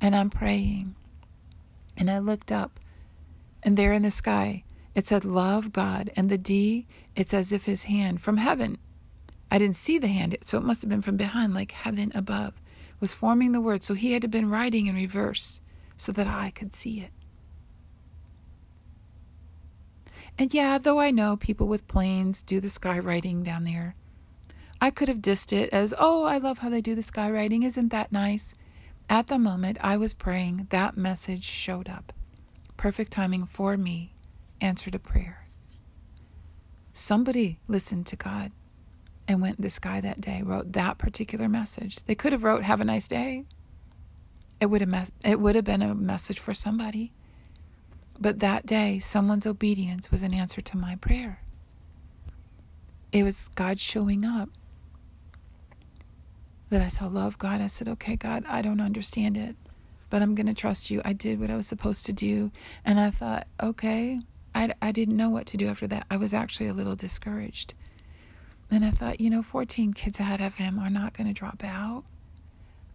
and 0.00 0.14
I'm 0.14 0.30
praying. 0.30 0.94
And 1.96 2.10
I 2.10 2.18
looked 2.18 2.52
up 2.52 2.78
and 3.62 3.76
there 3.76 3.92
in 3.92 4.02
the 4.02 4.10
sky 4.10 4.64
it 4.94 5.06
said 5.06 5.24
love 5.24 5.72
God 5.72 6.10
and 6.16 6.30
the 6.30 6.38
D 6.38 6.86
it's 7.14 7.34
as 7.34 7.52
if 7.52 7.64
his 7.64 7.84
hand 7.84 8.20
from 8.20 8.36
heaven. 8.38 8.78
I 9.50 9.58
didn't 9.58 9.76
see 9.76 9.98
the 9.98 10.08
hand, 10.08 10.36
so 10.42 10.58
it 10.58 10.64
must 10.64 10.82
have 10.82 10.88
been 10.88 11.02
from 11.02 11.16
behind 11.16 11.54
like 11.54 11.70
heaven 11.70 12.10
above 12.14 12.54
was 12.98 13.14
forming 13.14 13.52
the 13.52 13.60
word. 13.60 13.82
So 13.82 13.94
he 13.94 14.12
had 14.12 14.22
to 14.22 14.28
been 14.28 14.50
writing 14.50 14.86
in 14.86 14.94
reverse 14.94 15.60
so 15.96 16.12
that 16.12 16.26
I 16.26 16.50
could 16.50 16.74
see 16.74 17.00
it. 17.00 17.10
And 20.38 20.52
yeah, 20.52 20.78
though 20.78 21.00
I 21.00 21.10
know 21.10 21.36
people 21.36 21.66
with 21.66 21.88
planes 21.88 22.42
do 22.42 22.60
the 22.60 22.68
skywriting 22.68 23.42
down 23.42 23.64
there, 23.64 23.94
I 24.80 24.90
could 24.90 25.08
have 25.08 25.18
dissed 25.18 25.52
it 25.52 25.70
as, 25.70 25.94
oh, 25.98 26.24
I 26.24 26.36
love 26.36 26.58
how 26.58 26.68
they 26.68 26.82
do 26.82 26.94
the 26.94 27.00
skywriting. 27.00 27.64
Isn't 27.64 27.88
that 27.88 28.12
nice? 28.12 28.54
At 29.08 29.28
the 29.28 29.38
moment 29.38 29.78
I 29.80 29.96
was 29.96 30.12
praying, 30.12 30.66
that 30.70 30.96
message 30.96 31.44
showed 31.44 31.88
up. 31.88 32.12
Perfect 32.76 33.12
timing 33.12 33.46
for 33.46 33.76
me, 33.78 34.12
answered 34.60 34.94
a 34.94 34.98
prayer. 34.98 35.48
Somebody 36.92 37.58
listened 37.68 38.06
to 38.06 38.16
God 38.16 38.52
and 39.26 39.40
went 39.40 39.60
the 39.60 39.70
sky 39.70 40.00
that 40.02 40.20
day, 40.20 40.42
wrote 40.42 40.72
that 40.72 40.98
particular 40.98 41.48
message. 41.48 41.96
They 42.04 42.14
could 42.14 42.32
have 42.32 42.44
wrote, 42.44 42.62
have 42.62 42.80
a 42.80 42.84
nice 42.84 43.08
day. 43.08 43.44
It 44.60 44.66
would 44.66 44.82
have, 44.82 44.90
mes- 44.90 45.12
it 45.24 45.40
would 45.40 45.54
have 45.54 45.64
been 45.64 45.82
a 45.82 45.94
message 45.94 46.38
for 46.38 46.54
somebody. 46.54 47.12
But 48.20 48.40
that 48.40 48.66
day, 48.66 48.98
someone's 48.98 49.46
obedience 49.46 50.10
was 50.10 50.22
an 50.22 50.32
answer 50.34 50.60
to 50.60 50.76
my 50.76 50.96
prayer. 50.96 51.40
It 53.12 53.22
was 53.22 53.48
God 53.54 53.78
showing 53.78 54.24
up. 54.24 54.48
That 56.70 56.82
I 56.82 56.88
saw 56.88 57.06
love 57.06 57.38
God. 57.38 57.60
I 57.60 57.68
said, 57.68 57.88
okay, 57.88 58.16
God, 58.16 58.44
I 58.48 58.60
don't 58.60 58.80
understand 58.80 59.36
it, 59.36 59.54
but 60.10 60.20
I'm 60.20 60.34
going 60.34 60.46
to 60.46 60.54
trust 60.54 60.90
you. 60.90 61.00
I 61.04 61.12
did 61.12 61.38
what 61.38 61.50
I 61.50 61.56
was 61.56 61.66
supposed 61.68 62.06
to 62.06 62.12
do. 62.12 62.50
And 62.84 62.98
I 62.98 63.10
thought, 63.10 63.46
okay, 63.62 64.18
I, 64.54 64.72
I 64.82 64.90
didn't 64.90 65.16
know 65.16 65.30
what 65.30 65.46
to 65.46 65.56
do 65.56 65.68
after 65.68 65.86
that. 65.86 66.06
I 66.10 66.16
was 66.16 66.34
actually 66.34 66.68
a 66.68 66.72
little 66.72 66.96
discouraged. 66.96 67.74
And 68.70 68.84
I 68.84 68.90
thought, 68.90 69.20
you 69.20 69.30
know, 69.30 69.42
14 69.42 69.92
kids 69.92 70.18
ahead 70.18 70.40
of 70.40 70.54
him 70.54 70.78
are 70.78 70.90
not 70.90 71.16
going 71.16 71.28
to 71.28 71.32
drop 71.32 71.62
out. 71.62 72.04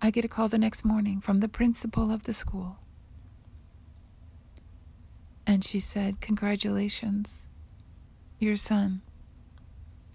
I 0.01 0.11
get 0.11 0.25
a 0.25 0.27
call 0.27 0.49
the 0.49 0.57
next 0.57 0.83
morning 0.83 1.21
from 1.21 1.39
the 1.39 1.47
principal 1.47 2.11
of 2.11 2.23
the 2.23 2.33
school. 2.33 2.77
And 5.45 5.63
she 5.63 5.79
said, 5.79 6.21
Congratulations, 6.21 7.47
your 8.39 8.55
son 8.55 9.01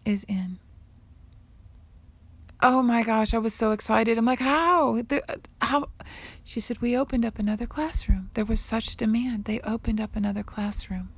is 0.04 0.24
in. 0.24 0.58
Oh 2.62 2.82
my 2.82 3.02
gosh, 3.02 3.34
I 3.34 3.38
was 3.38 3.52
so 3.52 3.72
excited. 3.72 4.16
I'm 4.16 4.24
like, 4.24 4.38
how? 4.38 5.02
how? 5.60 5.88
She 6.42 6.58
said, 6.60 6.80
We 6.80 6.96
opened 6.96 7.24
up 7.24 7.38
another 7.38 7.66
classroom. 7.66 8.30
There 8.34 8.44
was 8.44 8.60
such 8.60 8.96
demand. 8.96 9.44
They 9.44 9.60
opened 9.60 10.00
up 10.00 10.16
another 10.16 10.42
classroom. 10.42 11.10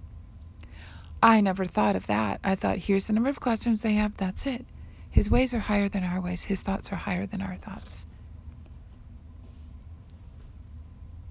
I 1.22 1.40
never 1.40 1.64
thought 1.64 1.96
of 1.96 2.06
that. 2.06 2.40
I 2.44 2.54
thought, 2.54 2.78
here's 2.78 3.06
the 3.06 3.12
number 3.12 3.28
of 3.28 3.40
classrooms 3.40 3.82
they 3.82 3.94
have. 3.94 4.16
That's 4.16 4.46
it. 4.46 4.66
His 5.10 5.30
ways 5.30 5.52
are 5.54 5.60
higher 5.60 5.88
than 5.88 6.04
our 6.04 6.20
ways. 6.20 6.44
His 6.44 6.62
thoughts 6.62 6.92
are 6.92 6.96
higher 6.96 7.26
than 7.26 7.42
our 7.42 7.56
thoughts. 7.56 8.06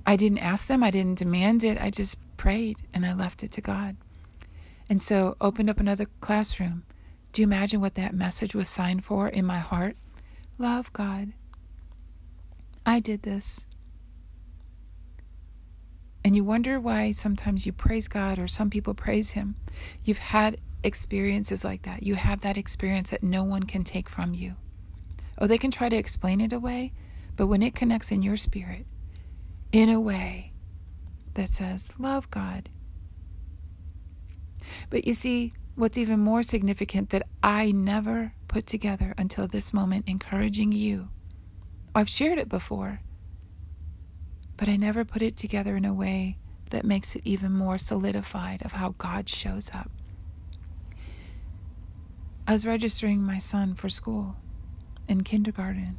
I 0.06 0.16
didn't 0.16 0.40
ask 0.40 0.68
them, 0.68 0.84
I 0.84 0.92
didn't 0.92 1.20
demand 1.20 1.64
it. 1.64 1.82
I 1.82 1.90
just 1.90 2.18
prayed 2.38 2.78
and 2.94 3.06
I 3.06 3.14
left 3.14 3.44
it 3.44 3.52
to 3.54 3.62
God. 3.62 3.98
And 4.90 5.02
so 5.02 5.36
opened 5.42 5.70
up 5.70 5.80
another 5.80 6.08
classroom. 6.22 6.84
Do 7.34 7.42
you 7.42 7.48
imagine 7.48 7.82
what 7.82 7.96
that 7.96 8.14
message 8.14 8.56
was 8.56 8.70
signed 8.70 9.04
for 9.04 9.28
in 9.28 9.46
my 9.46 9.60
heart? 9.60 9.98
Love 10.58 10.94
God. 10.94 11.34
I 12.86 13.00
did 13.00 13.24
this. 13.24 13.68
And 16.24 16.36
you 16.36 16.44
wonder 16.44 16.80
why 16.80 17.12
sometimes 17.12 17.66
you 17.66 17.72
praise 17.72 18.08
God 18.08 18.40
or 18.40 18.48
some 18.48 18.70
people 18.70 18.94
praise 18.94 19.32
Him. 19.32 19.56
You've 20.04 20.18
had 20.18 20.60
experiences 20.84 21.64
like 21.64 21.84
that. 21.84 22.04
You 22.04 22.16
have 22.16 22.42
that 22.42 22.58
experience 22.58 23.10
that 23.10 23.24
no 23.24 23.44
one 23.44 23.64
can 23.64 23.84
take 23.84 24.10
from 24.10 24.34
you. 24.34 24.56
Oh, 25.38 25.48
they 25.48 25.58
can 25.58 25.72
try 25.72 25.90
to 25.90 25.96
explain 25.96 26.42
it 26.42 26.54
away, 26.54 26.94
but 27.36 27.48
when 27.48 27.62
it 27.62 27.76
connects 27.76 28.12
in 28.12 28.22
your 28.22 28.38
spirit 28.38 28.86
in 29.72 29.90
a 29.90 30.00
way 30.00 30.54
that 31.38 31.50
says, 31.50 31.92
Love 31.98 32.30
God. 32.30 32.68
But 34.90 35.08
you 35.08 35.14
see, 35.14 35.54
what's 35.76 35.98
even 35.98 36.20
more 36.20 36.42
significant 36.42 37.12
that 37.12 37.28
I 37.44 37.72
never 37.72 38.34
put 38.48 38.66
together 38.66 39.14
until 39.18 39.48
this 39.48 39.72
moment, 39.72 40.08
encouraging 40.08 40.72
you. 40.72 41.10
I've 41.94 42.10
shared 42.10 42.40
it 42.40 42.50
before, 42.50 43.02
but 44.58 44.68
I 44.68 44.76
never 44.76 45.06
put 45.06 45.22
it 45.22 45.38
together 45.38 45.76
in 45.78 45.86
a 45.86 45.94
way 45.94 46.38
that 46.72 46.84
makes 46.84 47.16
it 47.16 47.22
even 47.26 47.52
more 47.54 47.78
solidified 47.78 48.64
of 48.64 48.74
how 48.74 48.96
God 48.98 49.30
shows 49.30 49.70
up. 49.74 49.92
I 52.48 52.54
was 52.54 52.66
registering 52.66 53.22
my 53.22 53.38
son 53.38 53.76
for 53.76 53.90
school 53.90 54.36
in 55.08 55.22
kindergarten. 55.22 55.98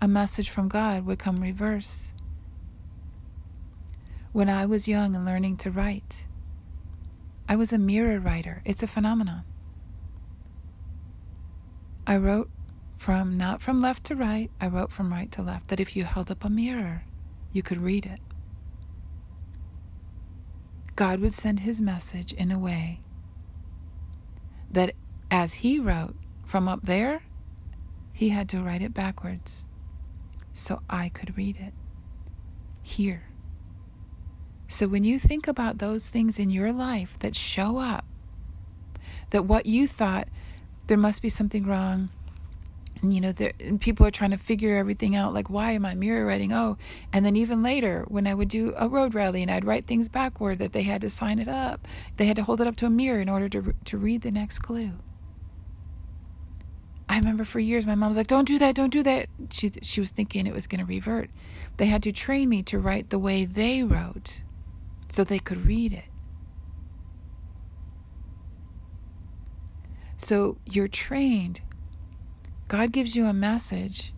A 0.00 0.08
message 0.08 0.48
from 0.48 0.68
God 0.68 1.04
would 1.04 1.18
come 1.18 1.36
reverse. 1.36 2.14
When 4.32 4.48
I 4.48 4.64
was 4.64 4.86
young 4.86 5.16
and 5.16 5.24
learning 5.24 5.56
to 5.58 5.70
write, 5.70 6.26
I 7.48 7.56
was 7.56 7.72
a 7.72 7.78
mirror 7.78 8.20
writer. 8.20 8.62
It's 8.64 8.82
a 8.82 8.86
phenomenon. 8.86 9.42
I 12.06 12.16
wrote 12.16 12.48
from 12.96 13.36
not 13.36 13.60
from 13.60 13.78
left 13.78 14.04
to 14.04 14.14
right, 14.14 14.50
I 14.60 14.68
wrote 14.68 14.92
from 14.92 15.12
right 15.12 15.32
to 15.32 15.42
left, 15.42 15.68
that 15.68 15.80
if 15.80 15.96
you 15.96 16.04
held 16.04 16.30
up 16.30 16.44
a 16.44 16.50
mirror, 16.50 17.02
you 17.52 17.62
could 17.62 17.78
read 17.78 18.06
it. 18.06 18.20
God 20.94 21.18
would 21.20 21.34
send 21.34 21.60
his 21.60 21.80
message 21.80 22.32
in 22.32 22.52
a 22.52 22.58
way 22.58 23.00
that 24.70 24.94
as 25.30 25.54
he 25.54 25.80
wrote 25.80 26.14
from 26.44 26.68
up 26.68 26.82
there, 26.82 27.22
he 28.12 28.28
had 28.28 28.48
to 28.50 28.60
write 28.60 28.82
it 28.82 28.94
backwards 28.94 29.66
so 30.52 30.82
I 30.88 31.08
could 31.08 31.36
read 31.36 31.56
it 31.56 31.74
here. 32.82 33.29
So 34.70 34.86
when 34.86 35.02
you 35.02 35.18
think 35.18 35.48
about 35.48 35.78
those 35.78 36.08
things 36.08 36.38
in 36.38 36.48
your 36.48 36.72
life 36.72 37.18
that 37.18 37.34
show 37.34 37.78
up, 37.78 38.04
that 39.30 39.44
what 39.44 39.66
you 39.66 39.88
thought 39.88 40.28
there 40.86 40.96
must 40.96 41.22
be 41.22 41.28
something 41.28 41.66
wrong, 41.66 42.08
and 43.02 43.12
you 43.12 43.20
know, 43.20 43.32
there, 43.32 43.52
people 43.80 44.06
are 44.06 44.12
trying 44.12 44.30
to 44.30 44.38
figure 44.38 44.76
everything 44.76 45.16
out, 45.16 45.34
like 45.34 45.50
why 45.50 45.72
am 45.72 45.84
I 45.84 45.94
mirror 45.94 46.24
writing? 46.24 46.52
Oh, 46.52 46.78
and 47.12 47.24
then 47.24 47.34
even 47.34 47.64
later 47.64 48.04
when 48.06 48.28
I 48.28 48.34
would 48.34 48.48
do 48.48 48.72
a 48.76 48.88
road 48.88 49.12
rally 49.12 49.42
and 49.42 49.50
I'd 49.50 49.64
write 49.64 49.88
things 49.88 50.08
backward 50.08 50.60
that 50.60 50.72
they 50.72 50.82
had 50.82 51.00
to 51.00 51.10
sign 51.10 51.40
it 51.40 51.48
up, 51.48 51.88
they 52.16 52.26
had 52.26 52.36
to 52.36 52.44
hold 52.44 52.60
it 52.60 52.68
up 52.68 52.76
to 52.76 52.86
a 52.86 52.90
mirror 52.90 53.20
in 53.20 53.28
order 53.28 53.48
to 53.48 53.74
to 53.86 53.98
read 53.98 54.22
the 54.22 54.30
next 54.30 54.60
clue. 54.60 54.92
I 57.08 57.18
remember 57.18 57.42
for 57.42 57.58
years 57.58 57.86
my 57.86 57.96
mom 57.96 58.10
was 58.10 58.16
like, 58.16 58.28
"Don't 58.28 58.46
do 58.46 58.56
that, 58.60 58.76
don't 58.76 58.92
do 58.92 59.02
that." 59.02 59.28
She 59.50 59.72
she 59.82 60.00
was 60.00 60.12
thinking 60.12 60.46
it 60.46 60.54
was 60.54 60.68
going 60.68 60.78
to 60.78 60.86
revert. 60.86 61.28
They 61.76 61.86
had 61.86 62.04
to 62.04 62.12
train 62.12 62.48
me 62.48 62.62
to 62.64 62.78
write 62.78 63.10
the 63.10 63.18
way 63.18 63.44
they 63.44 63.82
wrote, 63.82 64.42
so 65.10 65.24
they 65.24 65.38
could 65.38 65.66
read 65.66 65.92
it. 65.92 66.04
So 70.16 70.58
you're 70.64 70.88
trained. 70.88 71.60
God 72.68 72.92
gives 72.92 73.16
you 73.16 73.26
a 73.26 73.32
message 73.32 74.14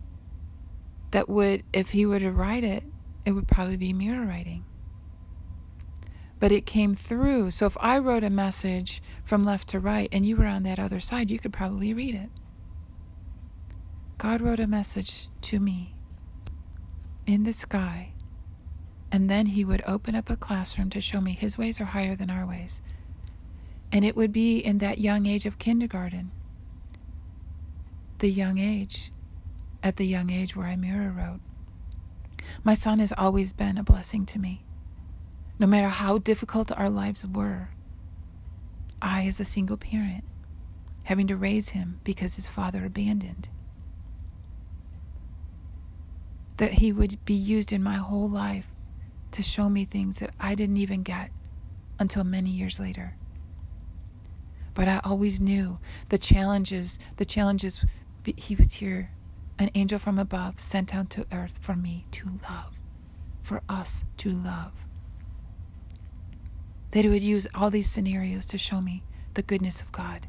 that 1.11 1.27
would, 1.27 1.63
if 1.73 1.91
He 1.91 2.05
were 2.05 2.19
to 2.19 2.31
write 2.31 2.63
it, 2.63 2.83
it 3.25 3.31
would 3.31 3.47
probably 3.47 3.77
be 3.77 3.93
mirror 3.93 4.25
writing. 4.25 4.65
But 6.39 6.51
it 6.51 6.65
came 6.65 6.93
through. 6.93 7.51
So 7.51 7.65
if 7.65 7.77
I 7.79 7.97
wrote 7.97 8.23
a 8.23 8.29
message 8.29 9.01
from 9.23 9.43
left 9.43 9.69
to 9.69 9.79
right 9.79 10.09
and 10.11 10.25
you 10.25 10.35
were 10.35 10.45
on 10.45 10.63
that 10.63 10.77
other 10.77 10.99
side, 10.99 11.31
you 11.31 11.39
could 11.39 11.53
probably 11.53 11.93
read 11.93 12.15
it. 12.15 12.29
God 14.17 14.41
wrote 14.41 14.59
a 14.59 14.67
message 14.67 15.29
to 15.41 15.59
me 15.59 15.95
in 17.25 17.43
the 17.43 17.53
sky, 17.53 18.12
and 19.13 19.29
then 19.29 19.45
He 19.45 19.63
would 19.63 19.83
open 19.85 20.15
up 20.15 20.31
a 20.31 20.35
classroom 20.35 20.89
to 20.89 20.99
show 20.99 21.21
me 21.21 21.33
His 21.33 21.55
ways 21.55 21.79
are 21.79 21.85
higher 21.85 22.15
than 22.15 22.31
our 22.31 22.47
ways. 22.47 22.81
And 23.91 24.03
it 24.03 24.15
would 24.15 24.33
be 24.33 24.57
in 24.57 24.79
that 24.79 24.97
young 24.97 25.27
age 25.27 25.45
of 25.45 25.59
kindergarten, 25.59 26.31
the 28.17 28.29
young 28.29 28.57
age, 28.57 29.11
at 29.83 29.97
the 29.97 30.07
young 30.07 30.31
age 30.31 30.55
where 30.55 30.65
I 30.65 30.75
mirror 30.75 31.11
wrote. 31.11 31.41
My 32.63 32.73
son 32.73 32.97
has 32.97 33.13
always 33.15 33.53
been 33.53 33.77
a 33.77 33.83
blessing 33.83 34.25
to 34.25 34.39
me. 34.39 34.65
No 35.59 35.67
matter 35.67 35.89
how 35.89 36.17
difficult 36.17 36.71
our 36.71 36.89
lives 36.89 37.25
were, 37.27 37.69
I, 38.99 39.27
as 39.27 39.39
a 39.39 39.45
single 39.45 39.77
parent, 39.77 40.23
having 41.03 41.27
to 41.27 41.35
raise 41.35 41.69
him 41.69 41.99
because 42.03 42.37
his 42.37 42.47
father 42.47 42.83
abandoned, 42.83 43.49
that 46.57 46.73
He 46.73 46.91
would 46.91 47.23
be 47.25 47.33
used 47.33 47.73
in 47.73 47.83
my 47.83 47.95
whole 47.95 48.29
life 48.29 48.72
to 49.33 49.43
show 49.43 49.69
me 49.69 49.85
things 49.85 50.19
that 50.19 50.31
I 50.39 50.55
didn't 50.55 50.77
even 50.77 51.03
get 51.03 51.31
until 51.99 52.23
many 52.23 52.49
years 52.49 52.79
later. 52.79 53.15
But 54.73 54.87
I 54.87 55.01
always 55.03 55.39
knew 55.39 55.79
the 56.09 56.17
challenges, 56.17 56.97
the 57.17 57.25
challenges, 57.25 57.85
He 58.25 58.55
was 58.55 58.73
here, 58.73 59.11
an 59.59 59.69
angel 59.75 59.99
from 59.99 60.17
above 60.17 60.59
sent 60.59 60.91
down 60.91 61.07
to 61.07 61.25
earth 61.31 61.59
for 61.61 61.75
me 61.75 62.05
to 62.11 62.39
love, 62.49 62.73
for 63.41 63.61
us 63.69 64.05
to 64.17 64.31
love. 64.31 64.71
That 66.91 67.03
He 67.03 67.09
would 67.09 67.23
use 67.23 67.47
all 67.53 67.69
these 67.69 67.89
scenarios 67.89 68.45
to 68.47 68.57
show 68.57 68.81
me 68.81 69.03
the 69.35 69.43
goodness 69.43 69.81
of 69.81 69.91
God 69.91 70.27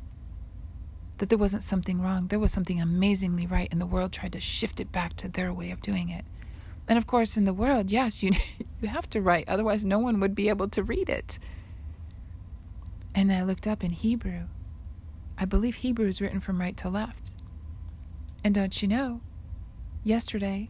that 1.18 1.28
there 1.28 1.38
wasn't 1.38 1.62
something 1.62 2.00
wrong. 2.00 2.26
There 2.26 2.38
was 2.38 2.52
something 2.52 2.80
amazingly 2.80 3.46
right, 3.46 3.68
and 3.70 3.80
the 3.80 3.86
world 3.86 4.12
tried 4.12 4.32
to 4.32 4.40
shift 4.40 4.80
it 4.80 4.90
back 4.90 5.14
to 5.16 5.28
their 5.28 5.52
way 5.52 5.70
of 5.70 5.80
doing 5.80 6.08
it. 6.08 6.24
And 6.86 6.98
of 6.98 7.06
course, 7.06 7.36
in 7.36 7.44
the 7.44 7.54
world, 7.54 7.90
yes, 7.90 8.22
you 8.22 8.32
you 8.80 8.88
have 8.88 9.08
to 9.10 9.20
write, 9.20 9.48
otherwise, 9.48 9.84
no 9.84 9.98
one 9.98 10.20
would 10.20 10.34
be 10.34 10.48
able 10.48 10.68
to 10.70 10.82
read 10.82 11.08
it. 11.08 11.38
And 13.14 13.32
I 13.32 13.42
looked 13.42 13.66
up 13.66 13.84
in 13.84 13.92
Hebrew. 13.92 14.42
I 15.38 15.44
believe 15.44 15.76
Hebrew 15.76 16.06
is 16.06 16.20
written 16.20 16.40
from 16.40 16.60
right 16.60 16.76
to 16.78 16.88
left. 16.88 17.34
And 18.42 18.54
don't 18.54 18.82
you 18.82 18.88
know, 18.88 19.20
yesterday 20.02 20.68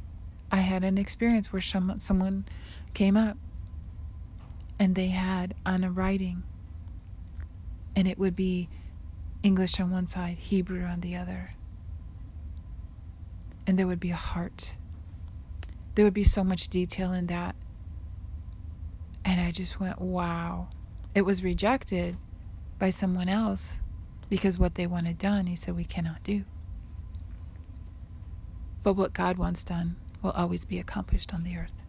I 0.52 0.58
had 0.58 0.84
an 0.84 0.98
experience 0.98 1.52
where 1.52 1.62
some, 1.62 1.98
someone 1.98 2.46
came 2.94 3.16
up 3.16 3.36
and 4.78 4.94
they 4.94 5.08
had 5.08 5.54
on 5.66 5.84
a 5.84 5.90
writing, 5.90 6.42
and 7.96 8.06
it 8.06 8.18
would 8.18 8.36
be 8.36 8.68
English 9.42 9.78
on 9.80 9.90
one 9.90 10.06
side, 10.06 10.38
Hebrew 10.38 10.84
on 10.84 11.00
the 11.00 11.16
other. 11.16 11.54
And 13.66 13.78
there 13.78 13.86
would 13.86 14.00
be 14.00 14.10
a 14.10 14.16
heart. 14.16 14.76
There 15.94 16.04
would 16.04 16.14
be 16.14 16.24
so 16.24 16.42
much 16.42 16.68
detail 16.68 17.12
in 17.12 17.26
that. 17.26 17.54
And 19.24 19.40
I 19.40 19.50
just 19.50 19.80
went, 19.80 20.00
wow. 20.00 20.68
It 21.14 21.22
was 21.22 21.44
rejected 21.44 22.16
by 22.78 22.90
someone 22.90 23.28
else 23.28 23.80
because 24.28 24.58
what 24.58 24.74
they 24.74 24.86
wanted 24.86 25.18
done, 25.18 25.46
he 25.46 25.56
said, 25.56 25.76
we 25.76 25.84
cannot 25.84 26.22
do. 26.22 26.44
But 28.82 28.94
what 28.94 29.14
God 29.14 29.38
wants 29.38 29.64
done 29.64 29.96
will 30.22 30.32
always 30.32 30.64
be 30.64 30.78
accomplished 30.78 31.32
on 31.32 31.44
the 31.44 31.56
earth. 31.56 31.84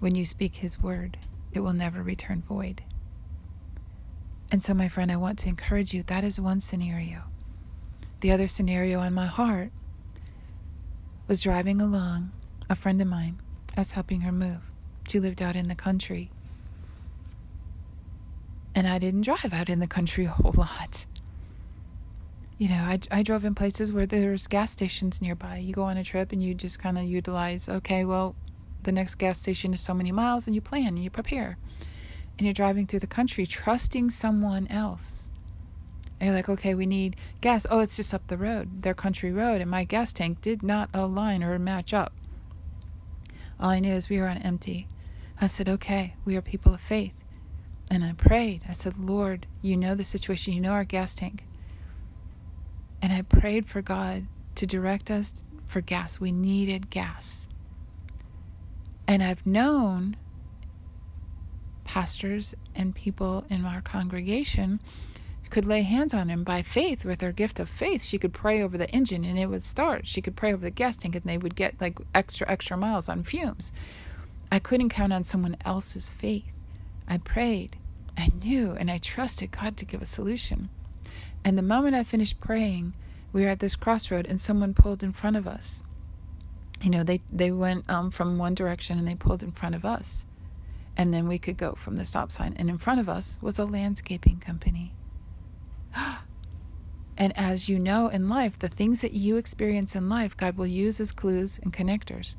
When 0.00 0.14
you 0.14 0.24
speak 0.24 0.56
his 0.56 0.80
word, 0.80 1.18
it 1.52 1.60
will 1.60 1.72
never 1.72 2.02
return 2.02 2.42
void. 2.42 2.82
And 4.52 4.64
so, 4.64 4.74
my 4.74 4.88
friend, 4.88 5.12
I 5.12 5.16
want 5.16 5.38
to 5.40 5.48
encourage 5.48 5.94
you 5.94 6.02
that 6.04 6.24
is 6.24 6.40
one 6.40 6.60
scenario. 6.60 7.22
The 8.20 8.32
other 8.32 8.48
scenario 8.48 9.00
on 9.00 9.14
my 9.14 9.26
heart 9.26 9.70
was 11.30 11.40
driving 11.40 11.80
along, 11.80 12.32
a 12.68 12.74
friend 12.74 13.00
of 13.00 13.06
mine. 13.06 13.38
I 13.76 13.82
was 13.82 13.92
helping 13.92 14.22
her 14.22 14.32
move. 14.32 14.62
She 15.06 15.20
lived 15.20 15.40
out 15.40 15.54
in 15.54 15.68
the 15.68 15.76
country. 15.76 16.28
And 18.74 18.88
I 18.88 18.98
didn't 18.98 19.20
drive 19.20 19.54
out 19.54 19.68
in 19.68 19.78
the 19.78 19.86
country 19.86 20.24
a 20.24 20.30
whole 20.30 20.52
lot. 20.56 21.06
You 22.58 22.70
know, 22.70 22.82
I, 22.82 22.98
I 23.12 23.22
drove 23.22 23.44
in 23.44 23.54
places 23.54 23.92
where 23.92 24.06
there's 24.06 24.48
gas 24.48 24.72
stations 24.72 25.22
nearby. 25.22 25.58
You 25.58 25.72
go 25.72 25.84
on 25.84 25.96
a 25.96 26.02
trip 26.02 26.32
and 26.32 26.42
you 26.42 26.52
just 26.52 26.80
kind 26.80 26.98
of 26.98 27.04
utilize, 27.04 27.68
okay, 27.68 28.04
well, 28.04 28.34
the 28.82 28.90
next 28.90 29.14
gas 29.14 29.38
station 29.38 29.72
is 29.72 29.80
so 29.80 29.94
many 29.94 30.10
miles, 30.10 30.48
and 30.48 30.56
you 30.56 30.60
plan 30.60 30.88
and 30.88 31.04
you 31.04 31.10
prepare 31.10 31.58
and 32.38 32.44
you're 32.44 32.54
driving 32.54 32.88
through 32.88 32.98
the 32.98 33.06
country 33.06 33.46
trusting 33.46 34.10
someone 34.10 34.66
else. 34.66 35.30
And 36.20 36.26
you're 36.26 36.36
like, 36.36 36.50
okay, 36.50 36.74
we 36.74 36.84
need 36.84 37.16
gas. 37.40 37.66
Oh, 37.70 37.80
it's 37.80 37.96
just 37.96 38.12
up 38.12 38.26
the 38.26 38.36
road, 38.36 38.82
their 38.82 38.92
country 38.92 39.32
road, 39.32 39.62
and 39.62 39.70
my 39.70 39.84
gas 39.84 40.12
tank 40.12 40.42
did 40.42 40.62
not 40.62 40.90
align 40.92 41.42
or 41.42 41.58
match 41.58 41.94
up. 41.94 42.12
All 43.58 43.70
I 43.70 43.80
knew 43.80 43.94
is 43.94 44.10
we 44.10 44.20
were 44.20 44.28
on 44.28 44.38
empty. 44.38 44.86
I 45.40 45.46
said, 45.46 45.68
okay, 45.68 46.14
we 46.26 46.36
are 46.36 46.42
people 46.42 46.74
of 46.74 46.80
faith. 46.80 47.14
And 47.90 48.04
I 48.04 48.12
prayed. 48.12 48.62
I 48.68 48.72
said, 48.72 48.98
Lord, 48.98 49.46
you 49.62 49.76
know 49.76 49.94
the 49.94 50.04
situation, 50.04 50.52
you 50.52 50.60
know 50.60 50.72
our 50.72 50.84
gas 50.84 51.14
tank. 51.14 51.44
And 53.02 53.12
I 53.12 53.22
prayed 53.22 53.66
for 53.66 53.80
God 53.80 54.26
to 54.56 54.66
direct 54.66 55.10
us 55.10 55.44
for 55.64 55.80
gas. 55.80 56.20
We 56.20 56.32
needed 56.32 56.90
gas. 56.90 57.48
And 59.06 59.22
I've 59.22 59.44
known 59.46 60.16
pastors 61.84 62.54
and 62.74 62.94
people 62.94 63.44
in 63.50 63.64
our 63.64 63.80
congregation 63.80 64.80
could 65.50 65.66
lay 65.66 65.82
hands 65.82 66.14
on 66.14 66.28
him 66.28 66.44
by 66.44 66.62
faith 66.62 67.04
with 67.04 67.20
her 67.20 67.32
gift 67.32 67.58
of 67.60 67.68
faith. 67.68 68.02
She 68.02 68.18
could 68.18 68.32
pray 68.32 68.62
over 68.62 68.78
the 68.78 68.90
engine 68.90 69.24
and 69.24 69.38
it 69.38 69.46
would 69.46 69.62
start. 69.62 70.06
She 70.06 70.22
could 70.22 70.36
pray 70.36 70.52
over 70.52 70.62
the 70.62 70.70
gas 70.70 70.96
tank 70.96 71.14
and 71.14 71.24
they 71.24 71.38
would 71.38 71.56
get 71.56 71.80
like 71.80 71.98
extra, 72.14 72.48
extra 72.50 72.76
miles 72.76 73.08
on 73.08 73.24
fumes. 73.24 73.72
I 74.50 74.58
couldn't 74.58 74.88
count 74.88 75.12
on 75.12 75.24
someone 75.24 75.56
else's 75.64 76.10
faith. 76.10 76.44
I 77.06 77.18
prayed. 77.18 77.76
I 78.16 78.30
knew 78.42 78.72
and 78.72 78.90
I 78.90 78.98
trusted 78.98 79.50
God 79.50 79.76
to 79.76 79.84
give 79.84 80.02
a 80.02 80.06
solution. 80.06 80.70
And 81.44 81.56
the 81.56 81.62
moment 81.62 81.96
I 81.96 82.04
finished 82.04 82.40
praying, 82.40 82.94
we 83.32 83.42
were 83.42 83.48
at 83.48 83.60
this 83.60 83.76
crossroad 83.76 84.26
and 84.26 84.40
someone 84.40 84.74
pulled 84.74 85.02
in 85.02 85.12
front 85.12 85.36
of 85.36 85.46
us. 85.46 85.82
You 86.82 86.90
know, 86.90 87.02
they, 87.02 87.20
they 87.30 87.50
went 87.50 87.88
um, 87.90 88.10
from 88.10 88.38
one 88.38 88.54
direction 88.54 88.98
and 88.98 89.06
they 89.06 89.14
pulled 89.14 89.42
in 89.42 89.52
front 89.52 89.74
of 89.74 89.84
us. 89.84 90.26
And 90.96 91.14
then 91.14 91.28
we 91.28 91.38
could 91.38 91.56
go 91.56 91.74
from 91.74 91.96
the 91.96 92.04
stop 92.04 92.30
sign. 92.30 92.54
And 92.56 92.68
in 92.68 92.78
front 92.78 93.00
of 93.00 93.08
us 93.08 93.38
was 93.40 93.58
a 93.58 93.64
landscaping 93.64 94.38
company. 94.38 94.92
and 97.16 97.36
as 97.36 97.68
you 97.68 97.78
know 97.78 98.08
in 98.08 98.28
life, 98.28 98.58
the 98.58 98.68
things 98.68 99.00
that 99.00 99.12
you 99.12 99.36
experience 99.36 99.94
in 99.94 100.08
life, 100.08 100.36
God 100.36 100.56
will 100.56 100.66
use 100.66 101.00
as 101.00 101.12
clues 101.12 101.58
and 101.62 101.72
connectors. 101.72 102.36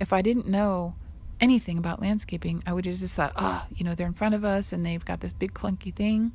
If 0.00 0.12
I 0.12 0.22
didn't 0.22 0.46
know 0.46 0.94
anything 1.40 1.78
about 1.78 2.00
landscaping, 2.00 2.62
I 2.66 2.72
would 2.72 2.86
have 2.86 2.96
just 2.96 3.14
thought, 3.14 3.32
oh, 3.36 3.66
you 3.74 3.84
know, 3.84 3.94
they're 3.94 4.06
in 4.06 4.14
front 4.14 4.34
of 4.34 4.44
us 4.44 4.72
and 4.72 4.84
they've 4.84 5.04
got 5.04 5.20
this 5.20 5.32
big 5.32 5.54
clunky 5.54 5.94
thing. 5.94 6.32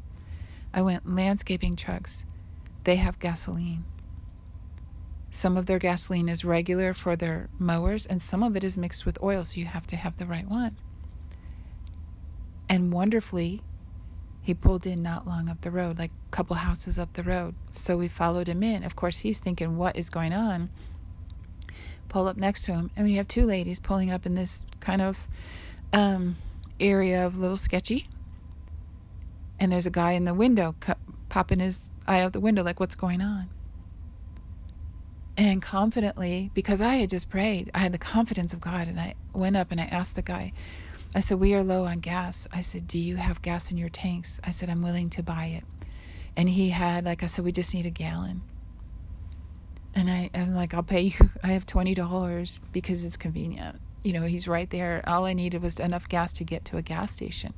I 0.73 0.81
went 0.81 1.13
landscaping 1.13 1.75
trucks. 1.75 2.25
They 2.83 2.95
have 2.95 3.19
gasoline. 3.19 3.85
Some 5.29 5.57
of 5.57 5.65
their 5.65 5.79
gasoline 5.79 6.29
is 6.29 6.45
regular 6.45 6.93
for 6.93 7.15
their 7.15 7.49
mowers, 7.57 8.05
and 8.05 8.21
some 8.21 8.43
of 8.43 8.55
it 8.55 8.63
is 8.63 8.77
mixed 8.77 9.03
with 9.03 9.21
oil, 9.23 9.43
so 9.43 9.59
you 9.59 9.65
have 9.65 9.87
to 9.87 9.95
have 9.95 10.17
the 10.17 10.27
right 10.27 10.47
one. 10.47 10.77
And 12.69 12.93
wonderfully, 12.93 13.61
he 14.43 14.53
pulled 14.53 14.85
in 14.85 15.01
not 15.01 15.25
long 15.25 15.49
up 15.49 15.61
the 15.61 15.71
road, 15.71 15.97
like 15.97 16.11
a 16.11 16.31
couple 16.31 16.57
houses 16.57 16.99
up 16.99 17.13
the 17.13 17.23
road. 17.23 17.55
So 17.71 17.97
we 17.97 18.09
followed 18.09 18.47
him 18.47 18.61
in. 18.61 18.83
Of 18.83 18.95
course, 18.95 19.19
he's 19.19 19.39
thinking, 19.39 19.77
what 19.77 19.95
is 19.95 20.09
going 20.09 20.33
on? 20.33 20.69
Pull 22.09 22.27
up 22.27 22.35
next 22.35 22.65
to 22.65 22.73
him, 22.73 22.91
and 22.95 23.07
we 23.07 23.15
have 23.15 23.27
two 23.27 23.45
ladies 23.45 23.79
pulling 23.79 24.11
up 24.11 24.25
in 24.25 24.35
this 24.35 24.65
kind 24.81 25.01
of 25.01 25.27
um, 25.93 26.35
area 26.79 27.25
of 27.25 27.39
little 27.39 27.57
sketchy. 27.57 28.07
And 29.59 29.71
there's 29.71 29.87
a 29.87 29.91
guy 29.91 30.11
in 30.11 30.25
the 30.25 30.33
window 30.33 30.75
cu- 30.79 30.93
popping 31.29 31.59
his 31.59 31.89
eye 32.05 32.19
out 32.19 32.33
the 32.33 32.41
window, 32.41 32.63
like, 32.63 32.81
what's 32.81 32.95
going 32.95 33.21
on? 33.21 33.49
And 35.37 35.61
confidently, 35.61 36.51
because 36.53 36.81
I 36.81 36.95
had 36.95 37.09
just 37.09 37.29
prayed, 37.29 37.71
I 37.73 37.79
had 37.79 37.93
the 37.93 37.97
confidence 37.97 38.53
of 38.53 38.59
God, 38.59 38.87
and 38.89 38.99
I 38.99 39.15
went 39.33 39.55
up 39.55 39.71
and 39.71 39.79
I 39.79 39.85
asked 39.85 40.15
the 40.15 40.21
guy, 40.21 40.51
I 41.15 41.19
said, 41.19 41.39
We 41.39 41.53
are 41.53 41.63
low 41.63 41.85
on 41.85 41.99
gas. 41.99 42.47
I 42.51 42.61
said, 42.61 42.87
Do 42.87 42.97
you 42.97 43.17
have 43.17 43.41
gas 43.41 43.71
in 43.71 43.77
your 43.77 43.89
tanks? 43.89 44.39
I 44.43 44.51
said, 44.51 44.69
I'm 44.69 44.81
willing 44.81 45.09
to 45.11 45.23
buy 45.23 45.45
it. 45.45 45.63
And 46.35 46.49
he 46.49 46.69
had, 46.69 47.05
like 47.05 47.21
I 47.21 47.27
said, 47.27 47.45
we 47.45 47.51
just 47.51 47.73
need 47.73 47.85
a 47.85 47.91
gallon. 47.91 48.41
And 49.93 50.09
I, 50.09 50.31
I 50.33 50.43
was 50.43 50.53
like, 50.53 50.73
I'll 50.73 50.81
pay 50.81 51.01
you. 51.01 51.29
I 51.43 51.47
have 51.49 51.67
$20 51.67 52.59
because 52.71 53.05
it's 53.05 53.17
convenient. 53.17 53.79
You 54.03 54.13
know, 54.13 54.23
he's 54.23 54.47
right 54.47 54.69
there. 54.69 55.03
All 55.05 55.25
I 55.25 55.33
needed 55.33 55.61
was 55.61 55.79
enough 55.79 56.09
gas 56.09 56.33
to 56.33 56.43
get 56.43 56.65
to 56.65 56.77
a 56.77 56.81
gas 56.81 57.11
station. 57.11 57.53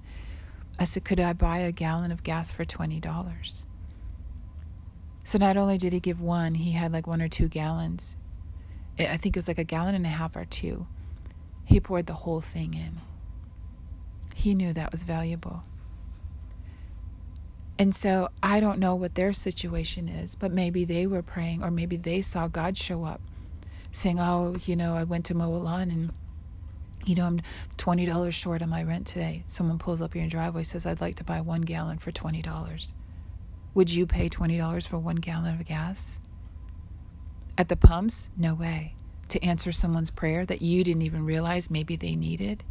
I 0.77 0.83
said, 0.83 1.05
Could 1.05 1.19
I 1.19 1.33
buy 1.33 1.59
a 1.59 1.71
gallon 1.71 2.11
of 2.11 2.23
gas 2.23 2.51
for 2.51 2.65
$20? 2.65 3.65
So 5.23 5.39
not 5.39 5.57
only 5.57 5.77
did 5.77 5.93
he 5.93 5.99
give 5.99 6.21
one, 6.21 6.55
he 6.55 6.73
had 6.73 6.91
like 6.91 7.07
one 7.07 7.21
or 7.21 7.29
two 7.29 7.47
gallons. 7.47 8.17
I 8.99 9.17
think 9.17 9.35
it 9.35 9.39
was 9.39 9.47
like 9.47 9.57
a 9.57 9.63
gallon 9.63 9.95
and 9.95 10.05
a 10.05 10.09
half 10.09 10.35
or 10.35 10.45
two. 10.45 10.87
He 11.63 11.79
poured 11.79 12.05
the 12.05 12.13
whole 12.13 12.41
thing 12.41 12.73
in. 12.73 13.01
He 14.45 14.53
knew 14.53 14.73
that 14.73 14.91
was 14.91 15.01
valuable. 15.01 15.63
And 17.79 17.95
so 17.95 18.29
I 18.43 18.59
don't 18.59 18.77
know 18.77 18.93
what 18.93 19.15
their 19.15 19.33
situation 19.33 20.07
is, 20.07 20.35
but 20.35 20.51
maybe 20.51 20.85
they 20.85 21.07
were 21.07 21.23
praying 21.23 21.63
or 21.63 21.71
maybe 21.71 21.97
they 21.97 22.21
saw 22.21 22.47
God 22.47 22.77
show 22.77 23.05
up 23.05 23.21
saying, 23.89 24.19
Oh, 24.19 24.55
you 24.63 24.75
know, 24.75 24.95
I 24.95 25.03
went 25.03 25.25
to 25.25 25.33
mow 25.33 25.47
a 25.47 25.57
lawn 25.57 25.89
and, 25.89 26.11
you 27.07 27.15
know, 27.15 27.25
I'm 27.25 27.41
$20 27.79 28.31
short 28.31 28.61
on 28.61 28.69
my 28.69 28.83
rent 28.83 29.07
today. 29.07 29.43
Someone 29.47 29.79
pulls 29.79 29.99
up 29.99 30.13
your 30.13 30.27
driveway, 30.27 30.61
says, 30.61 30.85
I'd 30.85 31.01
like 31.01 31.15
to 31.15 31.23
buy 31.23 31.41
one 31.41 31.61
gallon 31.61 31.97
for 31.97 32.11
$20. 32.11 32.93
Would 33.73 33.91
you 33.91 34.05
pay 34.05 34.29
$20 34.29 34.87
for 34.87 34.99
one 34.99 35.15
gallon 35.15 35.59
of 35.59 35.65
gas? 35.65 36.21
At 37.57 37.69
the 37.69 37.75
pumps? 37.75 38.29
No 38.37 38.53
way. 38.53 38.93
To 39.29 39.43
answer 39.43 39.71
someone's 39.71 40.11
prayer 40.11 40.45
that 40.45 40.61
you 40.61 40.83
didn't 40.83 41.01
even 41.01 41.25
realize 41.25 41.71
maybe 41.71 41.95
they 41.95 42.15
needed? 42.15 42.63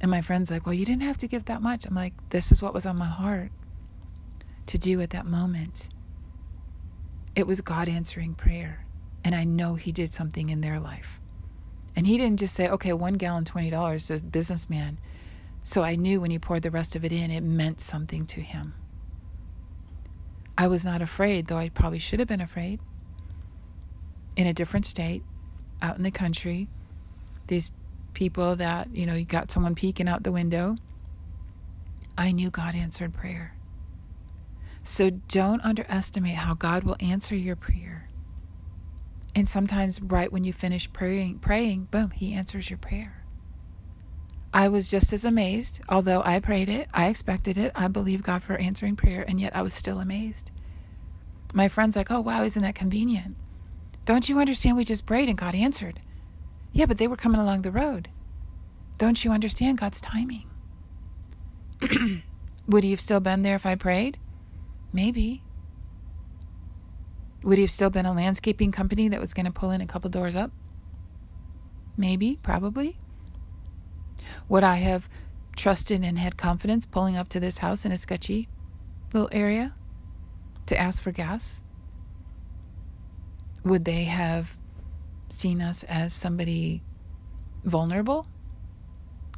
And 0.00 0.10
my 0.10 0.20
friend's 0.20 0.50
like, 0.50 0.66
Well, 0.66 0.74
you 0.74 0.86
didn't 0.86 1.02
have 1.02 1.18
to 1.18 1.28
give 1.28 1.44
that 1.46 1.62
much. 1.62 1.86
I'm 1.86 1.94
like, 1.94 2.14
This 2.30 2.52
is 2.52 2.62
what 2.62 2.74
was 2.74 2.86
on 2.86 2.96
my 2.96 3.06
heart 3.06 3.50
to 4.66 4.78
do 4.78 5.00
at 5.00 5.10
that 5.10 5.26
moment. 5.26 5.88
It 7.34 7.46
was 7.46 7.60
God 7.60 7.88
answering 7.88 8.34
prayer. 8.34 8.86
And 9.24 9.34
I 9.34 9.44
know 9.44 9.74
He 9.74 9.92
did 9.92 10.12
something 10.12 10.48
in 10.48 10.60
their 10.60 10.80
life. 10.80 11.20
And 11.94 12.06
He 12.06 12.16
didn't 12.16 12.38
just 12.40 12.54
say, 12.54 12.68
Okay, 12.68 12.92
one 12.92 13.14
gallon, 13.14 13.44
$20, 13.44 14.16
a 14.16 14.20
businessman. 14.20 14.98
So 15.62 15.82
I 15.82 15.96
knew 15.96 16.20
when 16.20 16.30
He 16.30 16.38
poured 16.38 16.62
the 16.62 16.70
rest 16.70 16.96
of 16.96 17.04
it 17.04 17.12
in, 17.12 17.30
it 17.30 17.42
meant 17.42 17.80
something 17.80 18.26
to 18.26 18.40
Him. 18.40 18.74
I 20.56 20.66
was 20.66 20.84
not 20.84 21.02
afraid, 21.02 21.46
though 21.46 21.58
I 21.58 21.68
probably 21.68 21.98
should 21.98 22.18
have 22.18 22.28
been 22.28 22.40
afraid. 22.40 22.80
In 24.36 24.46
a 24.46 24.54
different 24.54 24.86
state, 24.86 25.22
out 25.82 25.96
in 25.96 26.02
the 26.02 26.10
country, 26.10 26.68
these 27.46 27.70
people 28.14 28.56
that, 28.56 28.94
you 28.94 29.06
know, 29.06 29.14
you 29.14 29.24
got 29.24 29.50
someone 29.50 29.74
peeking 29.74 30.08
out 30.08 30.22
the 30.22 30.32
window. 30.32 30.76
I 32.16 32.32
knew 32.32 32.50
God 32.50 32.74
answered 32.74 33.14
prayer. 33.14 33.54
So 34.82 35.10
don't 35.10 35.64
underestimate 35.64 36.36
how 36.36 36.54
God 36.54 36.84
will 36.84 36.96
answer 37.00 37.34
your 37.34 37.56
prayer. 37.56 38.08
And 39.34 39.48
sometimes 39.48 40.02
right 40.02 40.32
when 40.32 40.44
you 40.44 40.52
finish 40.52 40.92
praying, 40.92 41.38
praying, 41.38 41.88
boom, 41.90 42.10
he 42.10 42.34
answers 42.34 42.68
your 42.68 42.78
prayer. 42.78 43.24
I 44.52 44.68
was 44.68 44.90
just 44.90 45.12
as 45.12 45.24
amazed, 45.24 45.80
although 45.88 46.22
I 46.24 46.40
prayed 46.40 46.68
it, 46.68 46.88
I 46.92 47.06
expected 47.06 47.56
it, 47.56 47.70
I 47.74 47.86
believe 47.86 48.22
God 48.22 48.42
for 48.42 48.56
answering 48.56 48.96
prayer, 48.96 49.24
and 49.26 49.40
yet 49.40 49.54
I 49.54 49.62
was 49.62 49.72
still 49.72 50.00
amazed. 50.00 50.50
My 51.54 51.68
friend's 51.68 51.94
like, 51.94 52.10
"Oh, 52.10 52.20
wow, 52.20 52.42
isn't 52.42 52.62
that 52.62 52.74
convenient?" 52.74 53.36
Don't 54.04 54.28
you 54.28 54.40
understand 54.40 54.76
we 54.76 54.84
just 54.84 55.06
prayed 55.06 55.28
and 55.28 55.38
God 55.38 55.54
answered? 55.54 56.00
Yeah, 56.72 56.86
but 56.86 56.98
they 56.98 57.08
were 57.08 57.16
coming 57.16 57.40
along 57.40 57.62
the 57.62 57.70
road. 57.70 58.08
Don't 58.98 59.24
you 59.24 59.32
understand 59.32 59.78
God's 59.78 60.00
timing? 60.00 60.48
Would 62.68 62.84
he 62.84 62.90
have 62.90 63.00
still 63.00 63.20
been 63.20 63.42
there 63.42 63.56
if 63.56 63.66
I 63.66 63.74
prayed? 63.74 64.18
Maybe. 64.92 65.42
Would 67.42 67.58
he 67.58 67.62
have 67.62 67.70
still 67.70 67.90
been 67.90 68.06
a 68.06 68.12
landscaping 68.12 68.70
company 68.70 69.08
that 69.08 69.20
was 69.20 69.32
going 69.32 69.46
to 69.46 69.52
pull 69.52 69.70
in 69.70 69.80
a 69.80 69.86
couple 69.86 70.10
doors 70.10 70.36
up? 70.36 70.52
Maybe, 71.96 72.38
probably. 72.42 72.98
Would 74.48 74.64
I 74.64 74.76
have 74.76 75.08
trusted 75.56 76.04
and 76.04 76.18
had 76.18 76.36
confidence 76.36 76.86
pulling 76.86 77.16
up 77.16 77.28
to 77.30 77.40
this 77.40 77.58
house 77.58 77.84
in 77.84 77.92
a 77.92 77.96
sketchy 77.96 78.48
little 79.12 79.28
area 79.32 79.74
to 80.66 80.78
ask 80.78 81.02
for 81.02 81.12
gas? 81.12 81.64
Would 83.64 83.84
they 83.84 84.04
have 84.04 84.56
seen 85.32 85.60
us 85.60 85.84
as 85.84 86.12
somebody 86.12 86.82
vulnerable? 87.64 88.26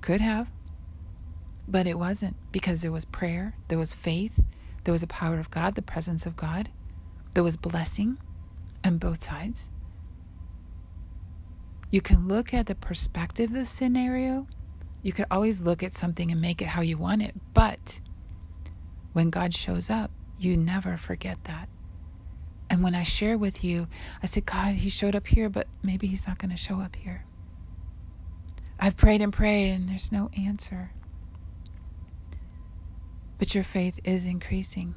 Could 0.01 0.21
have. 0.21 0.51
But 1.69 1.87
it 1.87 1.99
wasn't 1.99 2.37
because 2.51 2.83
there 2.83 2.93
was 2.93 3.05
prayer, 3.05 3.55
there 3.69 3.79
was 3.79 3.95
faith, 3.95 4.41
there 4.85 4.93
was 4.93 5.03
a 5.03 5.07
power 5.07 5.39
of 5.39 5.51
God, 5.51 5.75
the 5.75 5.83
presence 5.83 6.27
of 6.27 6.37
God, 6.37 6.71
there 7.35 7.45
was 7.45 7.57
blessing 7.57 8.19
on 8.85 8.99
both 8.99 9.23
sides. 9.23 9.71
You 11.91 12.01
can 12.01 12.27
look 12.27 12.53
at 12.53 12.67
the 12.67 12.75
perspective 12.75 13.51
of 13.51 13.57
the 13.57 13.67
scenario. 13.67 14.47
You 15.03 15.13
could 15.13 15.27
always 15.31 15.63
look 15.63 15.83
at 15.83 15.93
something 15.93 16.33
and 16.33 16.41
make 16.41 16.63
it 16.63 16.69
how 16.69 16.81
you 16.81 16.97
want 16.97 17.23
it. 17.23 17.35
But 17.55 18.01
when 19.13 19.31
God 19.31 19.55
shows 19.55 19.91
up, 19.91 20.11
you 20.39 20.57
never 20.57 20.97
forget 20.97 21.45
that. 21.45 21.69
And 22.73 22.83
when 22.83 22.95
I 22.95 23.03
share 23.03 23.37
with 23.37 23.63
you, 23.63 23.87
I 24.23 24.27
said, 24.27 24.47
God, 24.47 24.77
He 24.77 24.89
showed 24.89 25.15
up 25.15 25.27
here, 25.27 25.51
but 25.51 25.67
maybe 25.83 26.07
He's 26.07 26.27
not 26.27 26.39
going 26.39 26.53
to 26.53 26.57
show 26.57 26.81
up 26.81 26.97
here. 26.97 27.27
I've 28.81 28.97
prayed 28.97 29.21
and 29.21 29.31
prayed, 29.31 29.73
and 29.73 29.91
there's 29.91 30.11
no 30.11 30.31
answer. 30.35 30.91
But 33.37 33.55
your 33.55 33.63
faith 33.63 34.01
is 34.05 34.25
increasing. 34.25 34.95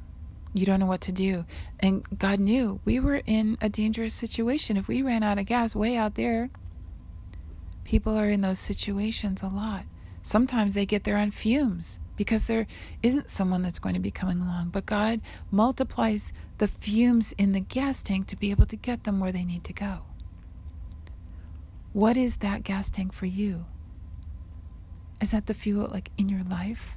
You 0.54 0.64
don't 0.64 0.80
know 0.80 0.86
what 0.86 1.02
to 1.02 1.12
do. 1.12 1.44
And 1.78 2.02
God 2.18 2.40
knew 2.40 2.80
we 2.86 2.98
were 2.98 3.20
in 3.26 3.58
a 3.60 3.68
dangerous 3.68 4.14
situation. 4.14 4.78
If 4.78 4.88
we 4.88 5.02
ran 5.02 5.22
out 5.22 5.36
of 5.36 5.44
gas 5.44 5.76
way 5.76 5.98
out 5.98 6.14
there, 6.14 6.48
people 7.84 8.16
are 8.16 8.30
in 8.30 8.40
those 8.40 8.58
situations 8.58 9.42
a 9.42 9.48
lot. 9.48 9.84
Sometimes 10.26 10.74
they 10.74 10.86
get 10.86 11.04
there 11.04 11.16
on 11.16 11.30
fumes 11.30 12.00
because 12.16 12.48
there 12.48 12.66
isn't 13.00 13.30
someone 13.30 13.62
that's 13.62 13.78
going 13.78 13.94
to 13.94 14.00
be 14.00 14.10
coming 14.10 14.40
along. 14.40 14.70
But 14.70 14.86
God 14.86 15.20
multiplies 15.52 16.32
the 16.58 16.66
fumes 16.66 17.32
in 17.38 17.52
the 17.52 17.60
gas 17.60 18.02
tank 18.02 18.26
to 18.26 18.36
be 18.36 18.50
able 18.50 18.66
to 18.66 18.76
get 18.76 19.04
them 19.04 19.20
where 19.20 19.30
they 19.30 19.44
need 19.44 19.62
to 19.64 19.72
go. 19.72 20.00
What 21.92 22.16
is 22.16 22.38
that 22.38 22.64
gas 22.64 22.90
tank 22.90 23.12
for 23.12 23.26
you? 23.26 23.66
Is 25.20 25.30
that 25.30 25.46
the 25.46 25.54
fuel 25.54 25.88
like 25.92 26.10
in 26.18 26.28
your 26.28 26.42
life? 26.42 26.96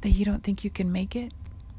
that 0.00 0.08
you 0.08 0.24
don't 0.24 0.42
think 0.42 0.64
you 0.64 0.70
can 0.70 0.90
make 0.90 1.14
it? 1.14 1.34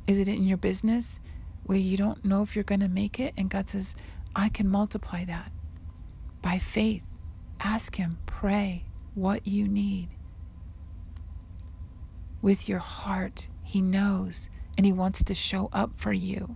Is 0.06 0.20
it 0.20 0.28
in 0.28 0.44
your 0.44 0.58
business 0.58 1.20
where 1.64 1.78
you 1.80 1.98
don't 1.98 2.24
know 2.24 2.44
if 2.44 2.56
you're 2.56 2.64
going 2.64 2.82
to 2.82 2.88
make 2.88 3.20
it? 3.20 3.34
And 3.36 3.50
God 3.50 3.68
says, 3.68 3.96
I 4.36 4.50
can 4.50 4.68
multiply 4.68 5.26
that 5.26 5.52
by 6.44 6.60
faith. 6.60 7.02
Ask 7.60 7.96
Him, 7.96 8.20
pray 8.28 8.86
what 9.14 9.48
you 9.48 9.68
need. 9.68 10.10
With 12.42 12.68
your 12.68 12.80
heart, 12.80 13.50
He 13.64 13.82
knows 13.82 14.50
and 14.78 14.86
He 14.86 14.92
wants 14.92 15.24
to 15.24 15.36
show 15.36 15.70
up 15.72 15.92
for 15.98 16.14
you. 16.14 16.56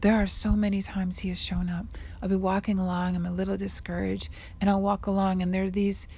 There 0.00 0.14
are 0.14 0.26
so 0.26 0.52
many 0.52 0.82
times 0.82 1.20
He 1.20 1.30
has 1.30 1.40
shown 1.40 1.70
up. 1.70 1.86
I'll 2.20 2.28
be 2.28 2.36
walking 2.36 2.78
along, 2.78 3.16
I'm 3.16 3.24
a 3.24 3.32
little 3.32 3.56
discouraged, 3.56 4.28
and 4.60 4.68
I'll 4.68 4.82
walk 4.82 5.06
along, 5.06 5.40
and 5.40 5.54
there 5.54 5.64
are 5.64 5.70
these, 5.70 6.08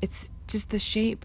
it's 0.00 0.32
just 0.48 0.70
the 0.70 0.80
shape. 0.80 1.24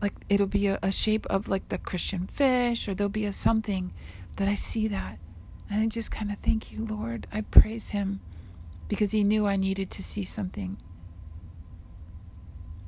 Like 0.00 0.14
it'll 0.28 0.46
be 0.46 0.68
a, 0.68 0.78
a 0.82 0.92
shape 0.92 1.26
of 1.26 1.48
like 1.48 1.68
the 1.68 1.78
Christian 1.78 2.28
fish, 2.28 2.86
or 2.88 2.94
there'll 2.94 3.08
be 3.08 3.26
a 3.26 3.32
something 3.32 3.92
that 4.36 4.46
I 4.46 4.54
see 4.54 4.86
that. 4.88 5.18
And 5.68 5.82
I 5.82 5.86
just 5.86 6.10
kind 6.10 6.30
of 6.30 6.38
thank 6.38 6.72
you, 6.72 6.86
Lord. 6.86 7.26
I 7.32 7.40
praise 7.40 7.90
Him 7.90 8.20
because 8.90 9.12
He 9.12 9.22
knew 9.22 9.46
I 9.46 9.54
needed 9.54 9.88
to 9.92 10.02
see 10.02 10.24
something. 10.24 10.76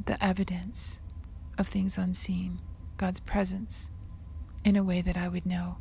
The 0.05 0.23
evidence 0.23 1.01
of 1.57 1.69
things 1.69 1.97
unseen, 1.97 2.59
God's 2.97 3.21
presence, 3.21 3.93
in 4.65 4.75
a 4.75 4.83
way 4.83 5.01
that 5.01 5.17
I 5.17 5.29
would 5.29 5.47
know. 5.47 5.77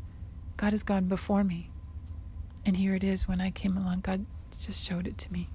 God 0.58 0.74
has 0.74 0.84
gone 0.84 1.06
before 1.06 1.44
me. 1.44 1.72
And 2.64 2.78
here 2.78 2.94
it 2.94 3.04
is 3.04 3.28
when 3.28 3.42
I 3.42 3.50
came 3.50 3.76
along, 3.76 4.02
God 4.02 4.28
just 4.52 4.86
showed 4.88 5.08
it 5.08 5.18
to 5.18 5.34
me. 5.34 5.50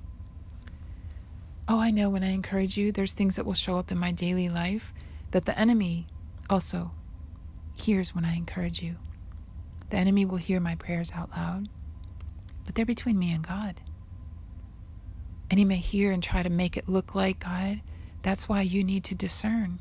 Oh, 1.68 1.78
I 1.78 1.92
know 1.92 2.10
when 2.10 2.24
I 2.24 2.32
encourage 2.32 2.76
you, 2.76 2.90
there's 2.90 3.14
things 3.14 3.36
that 3.36 3.46
will 3.46 3.54
show 3.54 3.78
up 3.78 3.92
in 3.92 3.98
my 3.98 4.10
daily 4.10 4.48
life 4.48 4.92
that 5.30 5.44
the 5.44 5.56
enemy 5.56 6.08
also 6.50 6.90
hears 7.76 8.16
when 8.16 8.24
I 8.24 8.34
encourage 8.34 8.82
you. 8.82 8.96
The 9.90 9.96
enemy 9.96 10.24
will 10.24 10.38
hear 10.38 10.58
my 10.58 10.74
prayers 10.74 11.12
out 11.14 11.30
loud, 11.30 11.68
but 12.64 12.74
they're 12.74 12.84
between 12.84 13.16
me 13.16 13.32
and 13.32 13.46
God. 13.46 13.80
And 15.50 15.58
he 15.58 15.64
may 15.64 15.76
hear 15.76 16.12
and 16.12 16.22
try 16.22 16.42
to 16.42 16.50
make 16.50 16.76
it 16.76 16.88
look 16.88 17.14
like 17.14 17.40
God. 17.40 17.80
That's 18.22 18.48
why 18.48 18.62
you 18.62 18.82
need 18.82 19.04
to 19.04 19.14
discern 19.14 19.78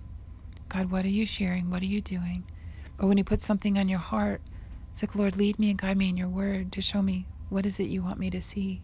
God, 0.69 0.91
what 0.91 1.05
are 1.05 1.09
you 1.09 1.25
sharing? 1.25 1.69
What 1.69 1.83
are 1.83 1.87
you 1.87 2.01
doing? 2.01 2.43
Or 2.99 3.07
when 3.07 3.17
he 3.17 3.23
puts 3.23 3.45
something 3.45 3.77
on 3.77 3.87
your 3.87 3.99
heart, 3.99 4.41
it's 4.91 5.03
like, 5.03 5.15
Lord, 5.15 5.37
lead 5.37 5.59
me 5.59 5.69
and 5.69 5.79
guide 5.79 5.97
me 5.97 6.09
in 6.09 6.17
your 6.17 6.27
word 6.27 6.71
to 6.73 6.81
show 6.81 7.01
me 7.01 7.27
what 7.49 7.65
is 7.65 7.79
it 7.79 7.83
you 7.83 8.01
want 8.01 8.19
me 8.19 8.29
to 8.31 8.41
see. 8.41 8.81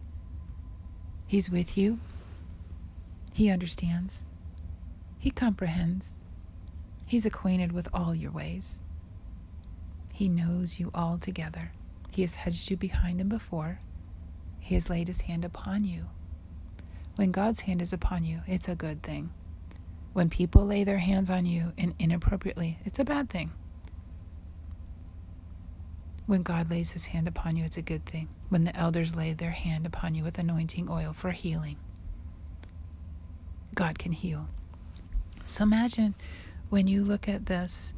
He's 1.26 1.50
with 1.50 1.76
you. 1.76 1.98
He 3.34 3.50
understands. 3.50 4.28
He 5.18 5.30
comprehends. 5.30 6.18
He's 7.06 7.26
acquainted 7.26 7.72
with 7.72 7.88
all 7.92 8.14
your 8.14 8.30
ways. 8.30 8.82
He 10.12 10.28
knows 10.28 10.78
you 10.78 10.90
all 10.94 11.18
together. 11.18 11.72
He 12.12 12.22
has 12.22 12.36
hedged 12.36 12.70
you 12.70 12.76
behind 12.76 13.20
and 13.20 13.30
before. 13.30 13.80
He 14.60 14.74
has 14.74 14.90
laid 14.90 15.08
his 15.08 15.22
hand 15.22 15.44
upon 15.44 15.84
you. 15.84 16.06
When 17.16 17.30
God's 17.30 17.60
hand 17.60 17.82
is 17.82 17.92
upon 17.92 18.24
you, 18.24 18.40
it's 18.46 18.68
a 18.68 18.74
good 18.74 19.02
thing. 19.02 19.30
When 20.12 20.30
people 20.30 20.64
lay 20.66 20.84
their 20.84 20.98
hands 20.98 21.30
on 21.30 21.46
you 21.46 21.72
and 21.78 21.94
inappropriately, 21.98 22.78
it's 22.84 22.98
a 22.98 23.04
bad 23.04 23.30
thing. 23.30 23.52
When 26.26 26.42
God 26.42 26.70
lays 26.70 26.92
his 26.92 27.06
hand 27.06 27.28
upon 27.28 27.56
you, 27.56 27.64
it's 27.64 27.76
a 27.76 27.82
good 27.82 28.06
thing. 28.06 28.28
When 28.48 28.64
the 28.64 28.76
elders 28.76 29.16
lay 29.16 29.32
their 29.32 29.50
hand 29.50 29.86
upon 29.86 30.14
you 30.14 30.22
with 30.24 30.38
anointing 30.38 30.88
oil 30.88 31.12
for 31.12 31.30
healing, 31.30 31.76
God 33.74 33.98
can 33.98 34.12
heal. 34.12 34.48
So 35.44 35.64
imagine 35.64 36.14
when 36.70 36.86
you 36.86 37.04
look 37.04 37.28
at 37.28 37.46
this, 37.46 37.94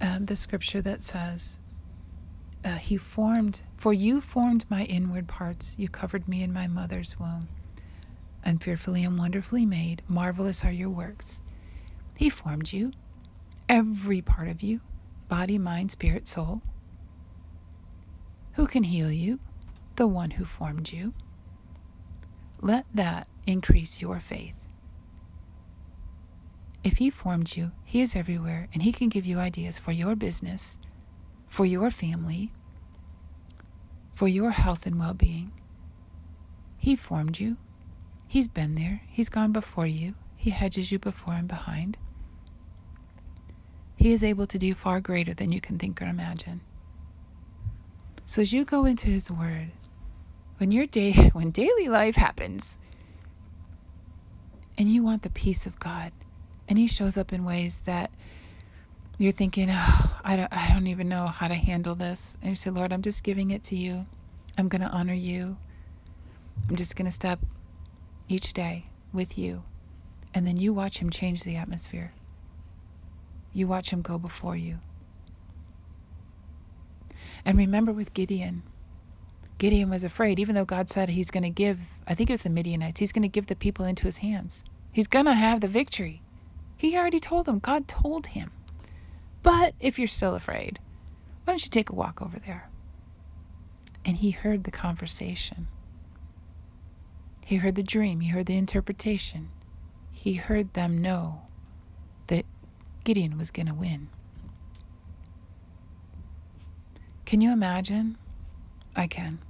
um, 0.00 0.26
the 0.26 0.36
scripture 0.36 0.82
that 0.82 1.02
says, 1.02 1.58
uh, 2.64 2.76
He 2.76 2.96
formed, 2.96 3.62
for 3.76 3.92
you 3.92 4.20
formed 4.20 4.64
my 4.68 4.84
inward 4.84 5.26
parts, 5.26 5.76
you 5.78 5.88
covered 5.88 6.28
me 6.28 6.42
in 6.42 6.52
my 6.52 6.66
mother's 6.66 7.18
womb. 7.18 7.48
I'm 8.44 8.58
fearfully 8.58 9.04
and 9.04 9.18
wonderfully 9.18 9.66
made. 9.66 10.02
Marvelous 10.08 10.64
are 10.64 10.72
your 10.72 10.90
works. 10.90 11.42
He 12.16 12.28
formed 12.28 12.72
you, 12.72 12.92
every 13.68 14.20
part 14.20 14.48
of 14.48 14.62
you 14.62 14.80
body, 15.28 15.56
mind, 15.56 15.90
spirit, 15.90 16.28
soul. 16.28 16.60
Who 18.52 18.66
can 18.66 18.84
heal 18.84 19.10
you? 19.10 19.40
The 19.96 20.06
one 20.06 20.32
who 20.32 20.44
formed 20.44 20.92
you. 20.92 21.14
Let 22.60 22.84
that 22.92 23.28
increase 23.46 24.02
your 24.02 24.20
faith. 24.20 24.54
If 26.84 26.98
He 26.98 27.08
formed 27.08 27.56
you, 27.56 27.72
He 27.84 28.02
is 28.02 28.14
everywhere 28.14 28.68
and 28.74 28.82
He 28.82 28.92
can 28.92 29.08
give 29.08 29.24
you 29.24 29.38
ideas 29.38 29.78
for 29.78 29.90
your 29.92 30.14
business, 30.14 30.78
for 31.48 31.64
your 31.64 31.90
family, 31.90 32.52
for 34.14 34.28
your 34.28 34.50
health 34.50 34.84
and 34.84 34.98
well 34.98 35.14
being. 35.14 35.52
He 36.76 36.94
formed 36.94 37.40
you. 37.40 37.56
He's 38.32 38.48
been 38.48 38.76
there. 38.76 39.02
He's 39.10 39.28
gone 39.28 39.52
before 39.52 39.86
you. 39.86 40.14
He 40.36 40.48
hedges 40.48 40.90
you 40.90 40.98
before 40.98 41.34
and 41.34 41.46
behind. 41.46 41.98
He 43.94 44.10
is 44.10 44.24
able 44.24 44.46
to 44.46 44.56
do 44.56 44.72
far 44.72 45.02
greater 45.02 45.34
than 45.34 45.52
you 45.52 45.60
can 45.60 45.78
think 45.78 46.00
or 46.00 46.06
imagine. 46.06 46.62
So 48.24 48.40
as 48.40 48.50
you 48.50 48.64
go 48.64 48.86
into 48.86 49.08
his 49.08 49.30
word, 49.30 49.72
when 50.56 50.72
your 50.72 50.86
day 50.86 51.12
when 51.34 51.50
daily 51.50 51.90
life 51.90 52.14
happens 52.16 52.78
and 54.78 54.90
you 54.90 55.02
want 55.02 55.24
the 55.24 55.28
peace 55.28 55.66
of 55.66 55.78
God 55.78 56.10
and 56.70 56.78
he 56.78 56.86
shows 56.86 57.18
up 57.18 57.34
in 57.34 57.44
ways 57.44 57.82
that 57.84 58.10
you're 59.18 59.32
thinking, 59.32 59.68
oh, 59.70 60.20
I 60.24 60.36
don't 60.36 60.50
I 60.50 60.70
don't 60.72 60.86
even 60.86 61.10
know 61.10 61.26
how 61.26 61.48
to 61.48 61.54
handle 61.54 61.94
this. 61.94 62.38
And 62.40 62.48
you 62.48 62.54
say, 62.54 62.70
Lord, 62.70 62.94
I'm 62.94 63.02
just 63.02 63.24
giving 63.24 63.50
it 63.50 63.62
to 63.64 63.76
you. 63.76 64.06
I'm 64.56 64.70
to 64.80 64.88
honor 64.88 65.12
you. 65.12 65.58
I'm 66.70 66.76
just 66.76 66.96
to 67.04 67.10
step 67.10 67.38
each 68.28 68.52
day 68.52 68.86
with 69.12 69.36
you 69.36 69.62
and 70.34 70.46
then 70.46 70.56
you 70.56 70.72
watch 70.72 70.98
him 70.98 71.10
change 71.10 71.42
the 71.42 71.56
atmosphere. 71.56 72.12
You 73.52 73.66
watch 73.66 73.90
him 73.90 74.02
go 74.02 74.18
before 74.18 74.56
you. 74.56 74.78
And 77.44 77.58
remember 77.58 77.92
with 77.92 78.14
Gideon, 78.14 78.62
Gideon 79.58 79.90
was 79.90 80.04
afraid, 80.04 80.40
even 80.40 80.54
though 80.54 80.64
God 80.64 80.88
said 80.88 81.10
he's 81.10 81.30
going 81.30 81.42
to 81.42 81.50
give, 81.50 81.78
I 82.06 82.14
think 82.14 82.30
it 82.30 82.34
was 82.34 82.42
the 82.42 82.50
Midianites, 82.50 83.00
he's 83.00 83.12
going 83.12 83.22
to 83.22 83.28
give 83.28 83.46
the 83.46 83.56
people 83.56 83.84
into 83.84 84.04
his 84.04 84.18
hands. 84.18 84.64
He's 84.92 85.06
going 85.06 85.26
to 85.26 85.34
have 85.34 85.60
the 85.60 85.68
victory. 85.68 86.22
He 86.76 86.96
already 86.96 87.20
told 87.20 87.46
them, 87.46 87.58
God 87.58 87.86
told 87.86 88.28
him. 88.28 88.50
But 89.42 89.74
if 89.80 89.98
you're 89.98 90.08
still 90.08 90.34
afraid, 90.34 90.78
why 91.44 91.52
don't 91.52 91.64
you 91.64 91.70
take 91.70 91.90
a 91.90 91.94
walk 91.94 92.22
over 92.22 92.38
there? 92.38 92.70
And 94.04 94.16
he 94.16 94.30
heard 94.30 94.64
the 94.64 94.70
conversation. 94.70 95.68
He 97.52 97.58
heard 97.58 97.74
the 97.74 97.82
dream, 97.82 98.20
he 98.20 98.30
heard 98.30 98.46
the 98.46 98.56
interpretation 98.56 99.50
he 100.22 100.34
heard 100.34 100.72
them 100.74 100.98
know 100.98 101.42
that 102.28 102.46
Gideon 103.02 103.36
was 103.36 103.50
going 103.50 103.66
to 103.66 103.74
win. 103.74 104.08
Can 107.26 107.40
you 107.40 107.52
imagine? 107.52 108.16
I 108.94 109.08
can. 109.08 109.40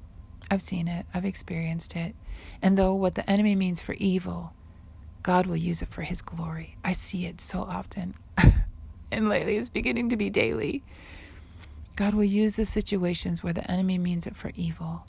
I've 0.50 0.62
seen 0.62 0.88
it, 0.88 1.04
I've 1.12 1.26
experienced 1.26 1.94
it. 1.94 2.16
And 2.62 2.78
though 2.78 2.94
what 2.94 3.14
the 3.16 3.30
enemy 3.30 3.54
means 3.54 3.82
for 3.82 3.92
evil, 3.92 4.54
God 5.22 5.46
will 5.46 5.56
use 5.56 5.82
it 5.82 5.90
for 5.90 6.00
his 6.00 6.22
glory. 6.22 6.78
I 6.82 6.92
see 6.92 7.26
it 7.26 7.38
so 7.38 7.60
often. 7.60 8.14
and 9.12 9.28
lately 9.28 9.58
it's 9.58 9.68
beginning 9.68 10.08
to 10.08 10.16
be 10.16 10.30
daily. 10.30 10.82
God 11.96 12.14
will 12.14 12.24
use 12.24 12.56
the 12.56 12.64
situations 12.64 13.42
where 13.42 13.52
the 13.52 13.70
enemy 13.70 13.98
means 13.98 14.26
it 14.26 14.36
for 14.38 14.52
evil. 14.56 15.04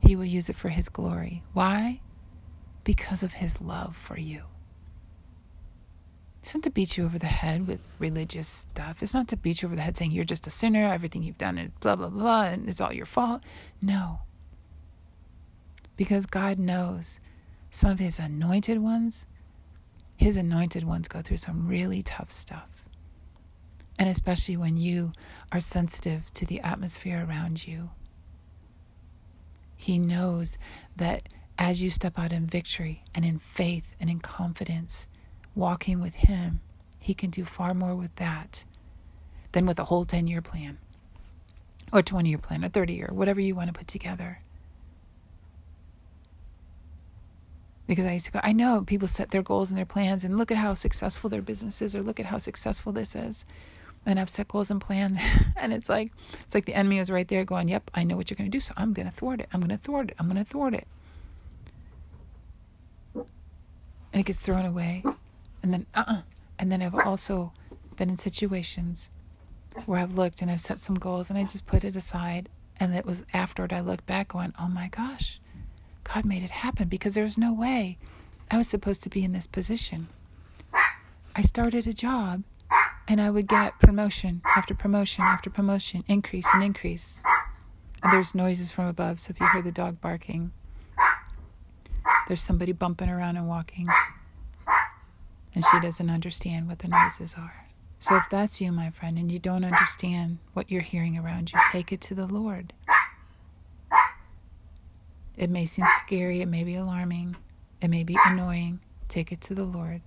He 0.00 0.16
will 0.16 0.26
use 0.26 0.50
it 0.50 0.56
for 0.56 0.68
his 0.68 0.90
glory. 0.90 1.42
Why? 1.54 2.00
Because 2.84 3.22
of 3.22 3.34
his 3.34 3.60
love 3.60 3.96
for 3.96 4.18
you. 4.18 4.42
It's 6.42 6.54
not 6.54 6.64
to 6.64 6.70
beat 6.70 6.96
you 6.96 7.04
over 7.04 7.20
the 7.20 7.26
head 7.26 7.68
with 7.68 7.88
religious 8.00 8.48
stuff. 8.48 9.00
It's 9.00 9.14
not 9.14 9.28
to 9.28 9.36
beat 9.36 9.62
you 9.62 9.68
over 9.68 9.76
the 9.76 9.82
head 9.82 9.96
saying 9.96 10.10
you're 10.10 10.24
just 10.24 10.48
a 10.48 10.50
sinner, 10.50 10.92
everything 10.92 11.22
you've 11.22 11.38
done 11.38 11.56
is 11.56 11.70
blah, 11.78 11.94
blah, 11.94 12.08
blah, 12.08 12.44
and 12.46 12.68
it's 12.68 12.80
all 12.80 12.92
your 12.92 13.06
fault. 13.06 13.44
No. 13.80 14.18
Because 15.96 16.26
God 16.26 16.58
knows 16.58 17.20
some 17.70 17.90
of 17.90 18.00
His 18.00 18.18
anointed 18.18 18.78
ones, 18.78 19.28
His 20.16 20.36
anointed 20.36 20.82
ones 20.82 21.06
go 21.06 21.22
through 21.22 21.36
some 21.36 21.68
really 21.68 22.02
tough 22.02 22.32
stuff. 22.32 22.68
And 24.00 24.08
especially 24.08 24.56
when 24.56 24.76
you 24.76 25.12
are 25.52 25.60
sensitive 25.60 26.32
to 26.34 26.44
the 26.44 26.60
atmosphere 26.62 27.24
around 27.28 27.68
you. 27.68 27.90
He 29.76 30.00
knows 30.00 30.58
that 30.96 31.28
as 31.58 31.82
you 31.82 31.90
step 31.90 32.18
out 32.18 32.32
in 32.32 32.46
victory 32.46 33.04
and 33.14 33.24
in 33.24 33.38
faith 33.38 33.94
and 34.00 34.08
in 34.10 34.20
confidence, 34.20 35.08
walking 35.54 36.00
with 36.00 36.14
Him, 36.14 36.60
He 36.98 37.14
can 37.14 37.30
do 37.30 37.44
far 37.44 37.74
more 37.74 37.94
with 37.94 38.14
that 38.16 38.64
than 39.52 39.66
with 39.66 39.78
a 39.78 39.84
whole 39.84 40.04
10 40.04 40.26
year 40.26 40.42
plan 40.42 40.78
or 41.92 42.02
20 42.02 42.28
year 42.28 42.38
plan 42.38 42.64
or 42.64 42.68
30 42.68 42.94
year, 42.94 43.10
whatever 43.12 43.40
you 43.40 43.54
want 43.54 43.68
to 43.68 43.72
put 43.78 43.86
together. 43.86 44.40
Because 47.86 48.06
I 48.06 48.12
used 48.12 48.26
to 48.26 48.32
go, 48.32 48.40
I 48.42 48.52
know 48.52 48.82
people 48.86 49.08
set 49.08 49.30
their 49.30 49.42
goals 49.42 49.70
and 49.70 49.76
their 49.76 49.84
plans 49.84 50.24
and 50.24 50.38
look 50.38 50.50
at 50.50 50.56
how 50.56 50.72
successful 50.72 51.28
their 51.28 51.42
business 51.42 51.82
is 51.82 51.94
or 51.94 52.02
look 52.02 52.18
at 52.18 52.26
how 52.26 52.38
successful 52.38 52.92
this 52.92 53.14
is. 53.14 53.44
And 54.06 54.18
I've 54.18 54.30
set 54.30 54.48
goals 54.48 54.70
and 54.70 54.80
plans 54.80 55.18
and 55.56 55.72
it's 55.72 55.88
like 55.88 56.10
it's 56.40 56.54
like 56.54 56.64
the 56.64 56.74
enemy 56.74 56.98
is 56.98 57.10
right 57.10 57.28
there 57.28 57.44
going, 57.44 57.68
Yep, 57.68 57.90
I 57.94 58.04
know 58.04 58.16
what 58.16 58.30
you're 58.30 58.36
gonna 58.36 58.48
do, 58.48 58.60
so 58.60 58.72
I'm 58.76 58.94
gonna 58.94 59.10
thwart 59.10 59.40
it. 59.40 59.48
I'm 59.52 59.60
gonna 59.60 59.76
thwart 59.76 60.10
it. 60.10 60.16
I'm 60.18 60.26
gonna 60.28 60.44
thwart 60.44 60.74
it. 60.74 60.88
And 64.12 64.20
it 64.20 64.26
gets 64.26 64.40
thrown 64.40 64.64
away. 64.64 65.02
And 65.62 65.72
then 65.72 65.86
uh 65.94 66.04
uh 66.06 66.20
and 66.58 66.70
then 66.70 66.82
I've 66.82 66.94
also 66.94 67.52
been 67.96 68.10
in 68.10 68.16
situations 68.16 69.10
where 69.86 70.00
I've 70.00 70.14
looked 70.14 70.42
and 70.42 70.50
I've 70.50 70.60
set 70.60 70.82
some 70.82 70.96
goals 70.96 71.30
and 71.30 71.38
I 71.38 71.44
just 71.44 71.66
put 71.66 71.84
it 71.84 71.96
aside. 71.96 72.48
And 72.78 72.94
it 72.94 73.06
was 73.06 73.24
afterward 73.32 73.72
I 73.72 73.80
looked 73.80 74.06
back 74.06 74.28
going, 74.28 74.52
oh 74.58 74.68
my 74.68 74.88
gosh, 74.88 75.40
God 76.04 76.24
made 76.24 76.42
it 76.42 76.50
happen 76.50 76.88
because 76.88 77.14
there's 77.14 77.38
no 77.38 77.52
way 77.52 77.98
I 78.50 78.56
was 78.58 78.68
supposed 78.68 79.02
to 79.04 79.10
be 79.10 79.24
in 79.24 79.32
this 79.32 79.46
position. 79.46 80.08
I 81.34 81.42
started 81.42 81.86
a 81.86 81.92
job 81.94 82.42
and 83.08 83.20
I 83.20 83.30
would 83.30 83.48
get 83.48 83.78
promotion 83.78 84.42
after 84.56 84.74
promotion 84.74 85.24
after 85.24 85.50
promotion, 85.50 86.02
increase 86.08 86.46
and 86.52 86.62
increase. 86.62 87.22
And 88.02 88.12
there's 88.12 88.34
noises 88.34 88.72
from 88.72 88.86
above, 88.86 89.20
so 89.20 89.30
if 89.30 89.40
you 89.40 89.48
hear 89.52 89.62
the 89.62 89.72
dog 89.72 90.00
barking, 90.00 90.52
there's 92.32 92.40
somebody 92.40 92.72
bumping 92.72 93.10
around 93.10 93.36
and 93.36 93.46
walking. 93.46 93.86
And 95.54 95.62
she 95.70 95.80
doesn't 95.80 96.08
understand 96.08 96.66
what 96.66 96.78
the 96.78 96.88
noises 96.88 97.34
are. 97.36 97.66
So 97.98 98.16
if 98.16 98.22
that's 98.30 98.58
you, 98.58 98.72
my 98.72 98.88
friend, 98.88 99.18
and 99.18 99.30
you 99.30 99.38
don't 99.38 99.66
understand 99.66 100.38
what 100.54 100.70
you're 100.70 100.80
hearing 100.80 101.18
around 101.18 101.52
you, 101.52 101.60
take 101.70 101.92
it 101.92 102.00
to 102.00 102.14
the 102.14 102.24
Lord. 102.24 102.72
It 105.36 105.50
may 105.50 105.66
seem 105.66 105.84
scary, 105.98 106.40
it 106.40 106.48
may 106.48 106.64
be 106.64 106.74
alarming, 106.74 107.36
it 107.82 107.88
may 107.88 108.02
be 108.02 108.16
annoying. 108.24 108.80
Take 109.08 109.30
it 109.30 109.42
to 109.42 109.54
the 109.54 109.64
Lord. 109.64 110.00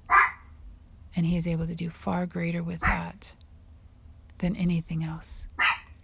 And 1.15 1.27
He 1.27 1.38
is 1.38 1.47
able 1.47 1.67
to 1.67 1.75
do 1.75 1.91
far 1.91 2.25
greater 2.25 2.63
with 2.63 2.79
that 2.79 3.35
than 4.39 4.55
anything 4.55 5.03
else. 5.03 5.47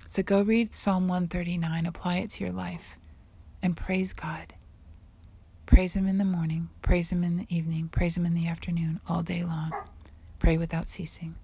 So 0.06 0.22
go 0.22 0.44
read 0.44 0.76
Psalm 0.76 1.08
139, 1.08 1.88
apply 1.88 2.18
it 2.18 2.30
to 2.30 2.44
your 2.44 2.54
life, 2.54 3.00
and 3.64 3.76
praise 3.76 4.14
God. 4.14 4.54
Praise 5.72 5.96
Him 5.96 6.06
in 6.06 6.18
the 6.18 6.26
morning, 6.26 6.68
praise 6.82 7.14
Him 7.14 7.24
in 7.24 7.38
the 7.38 7.46
evening, 7.48 7.88
praise 7.88 8.18
Him 8.18 8.26
in 8.26 8.34
the 8.34 8.46
afternoon, 8.46 9.00
all 9.08 9.24
day 9.24 9.46
long. 9.46 9.72
Pray 10.38 10.58
without 10.58 10.90
ceasing. 10.90 11.36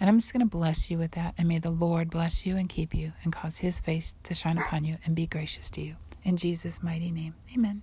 And 0.00 0.08
I'm 0.08 0.18
just 0.18 0.32
going 0.32 0.40
to 0.40 0.46
bless 0.46 0.90
you 0.90 0.96
with 0.96 1.10
that. 1.12 1.34
And 1.36 1.48
may 1.48 1.58
the 1.58 1.70
Lord 1.70 2.08
bless 2.08 2.46
you 2.46 2.56
and 2.56 2.66
keep 2.66 2.94
you 2.94 3.12
and 3.22 3.30
cause 3.30 3.58
his 3.58 3.78
face 3.78 4.16
to 4.22 4.32
shine 4.32 4.56
upon 4.56 4.84
you 4.84 4.96
and 5.04 5.14
be 5.14 5.26
gracious 5.26 5.68
to 5.72 5.82
you. 5.82 5.96
In 6.22 6.38
Jesus' 6.38 6.82
mighty 6.82 7.10
name, 7.10 7.34
amen. 7.54 7.82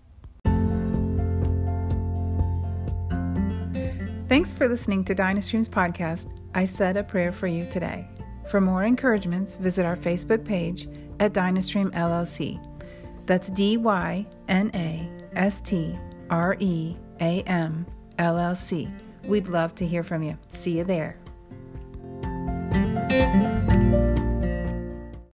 Thanks 4.28 4.52
for 4.52 4.68
listening 4.68 5.06
to 5.06 5.14
Dynastream's 5.14 5.70
podcast. 5.70 6.36
I 6.56 6.66
said 6.66 6.98
a 6.98 7.04
prayer 7.04 7.32
for 7.32 7.46
you 7.46 7.70
today. 7.70 8.08
For 8.50 8.60
more 8.60 8.86
encouragements, 8.86 9.54
visit 9.54 9.86
our 9.86 9.96
Facebook 9.96 10.44
page 10.44 10.90
at 11.20 11.34
Dynastream 11.34 11.92
LLC. 11.92 12.60
That's 13.28 13.52
D 13.52 13.78
Y 13.78 14.26
N 14.48 14.72
A 14.74 15.21
S 15.36 15.62
T 15.62 15.98
R 16.30 16.56
E 16.60 16.96
A 17.20 17.41
M 17.44 17.86
L 18.17 18.38
L 18.38 18.56
C. 18.56 18.89
We'd 19.24 19.48
love 19.48 19.76
to 19.76 19.86
hear 19.86 20.04
from 20.04 20.24
you. 20.24 20.38
See 20.50 20.78
you 20.78 20.84
there. 20.84 21.17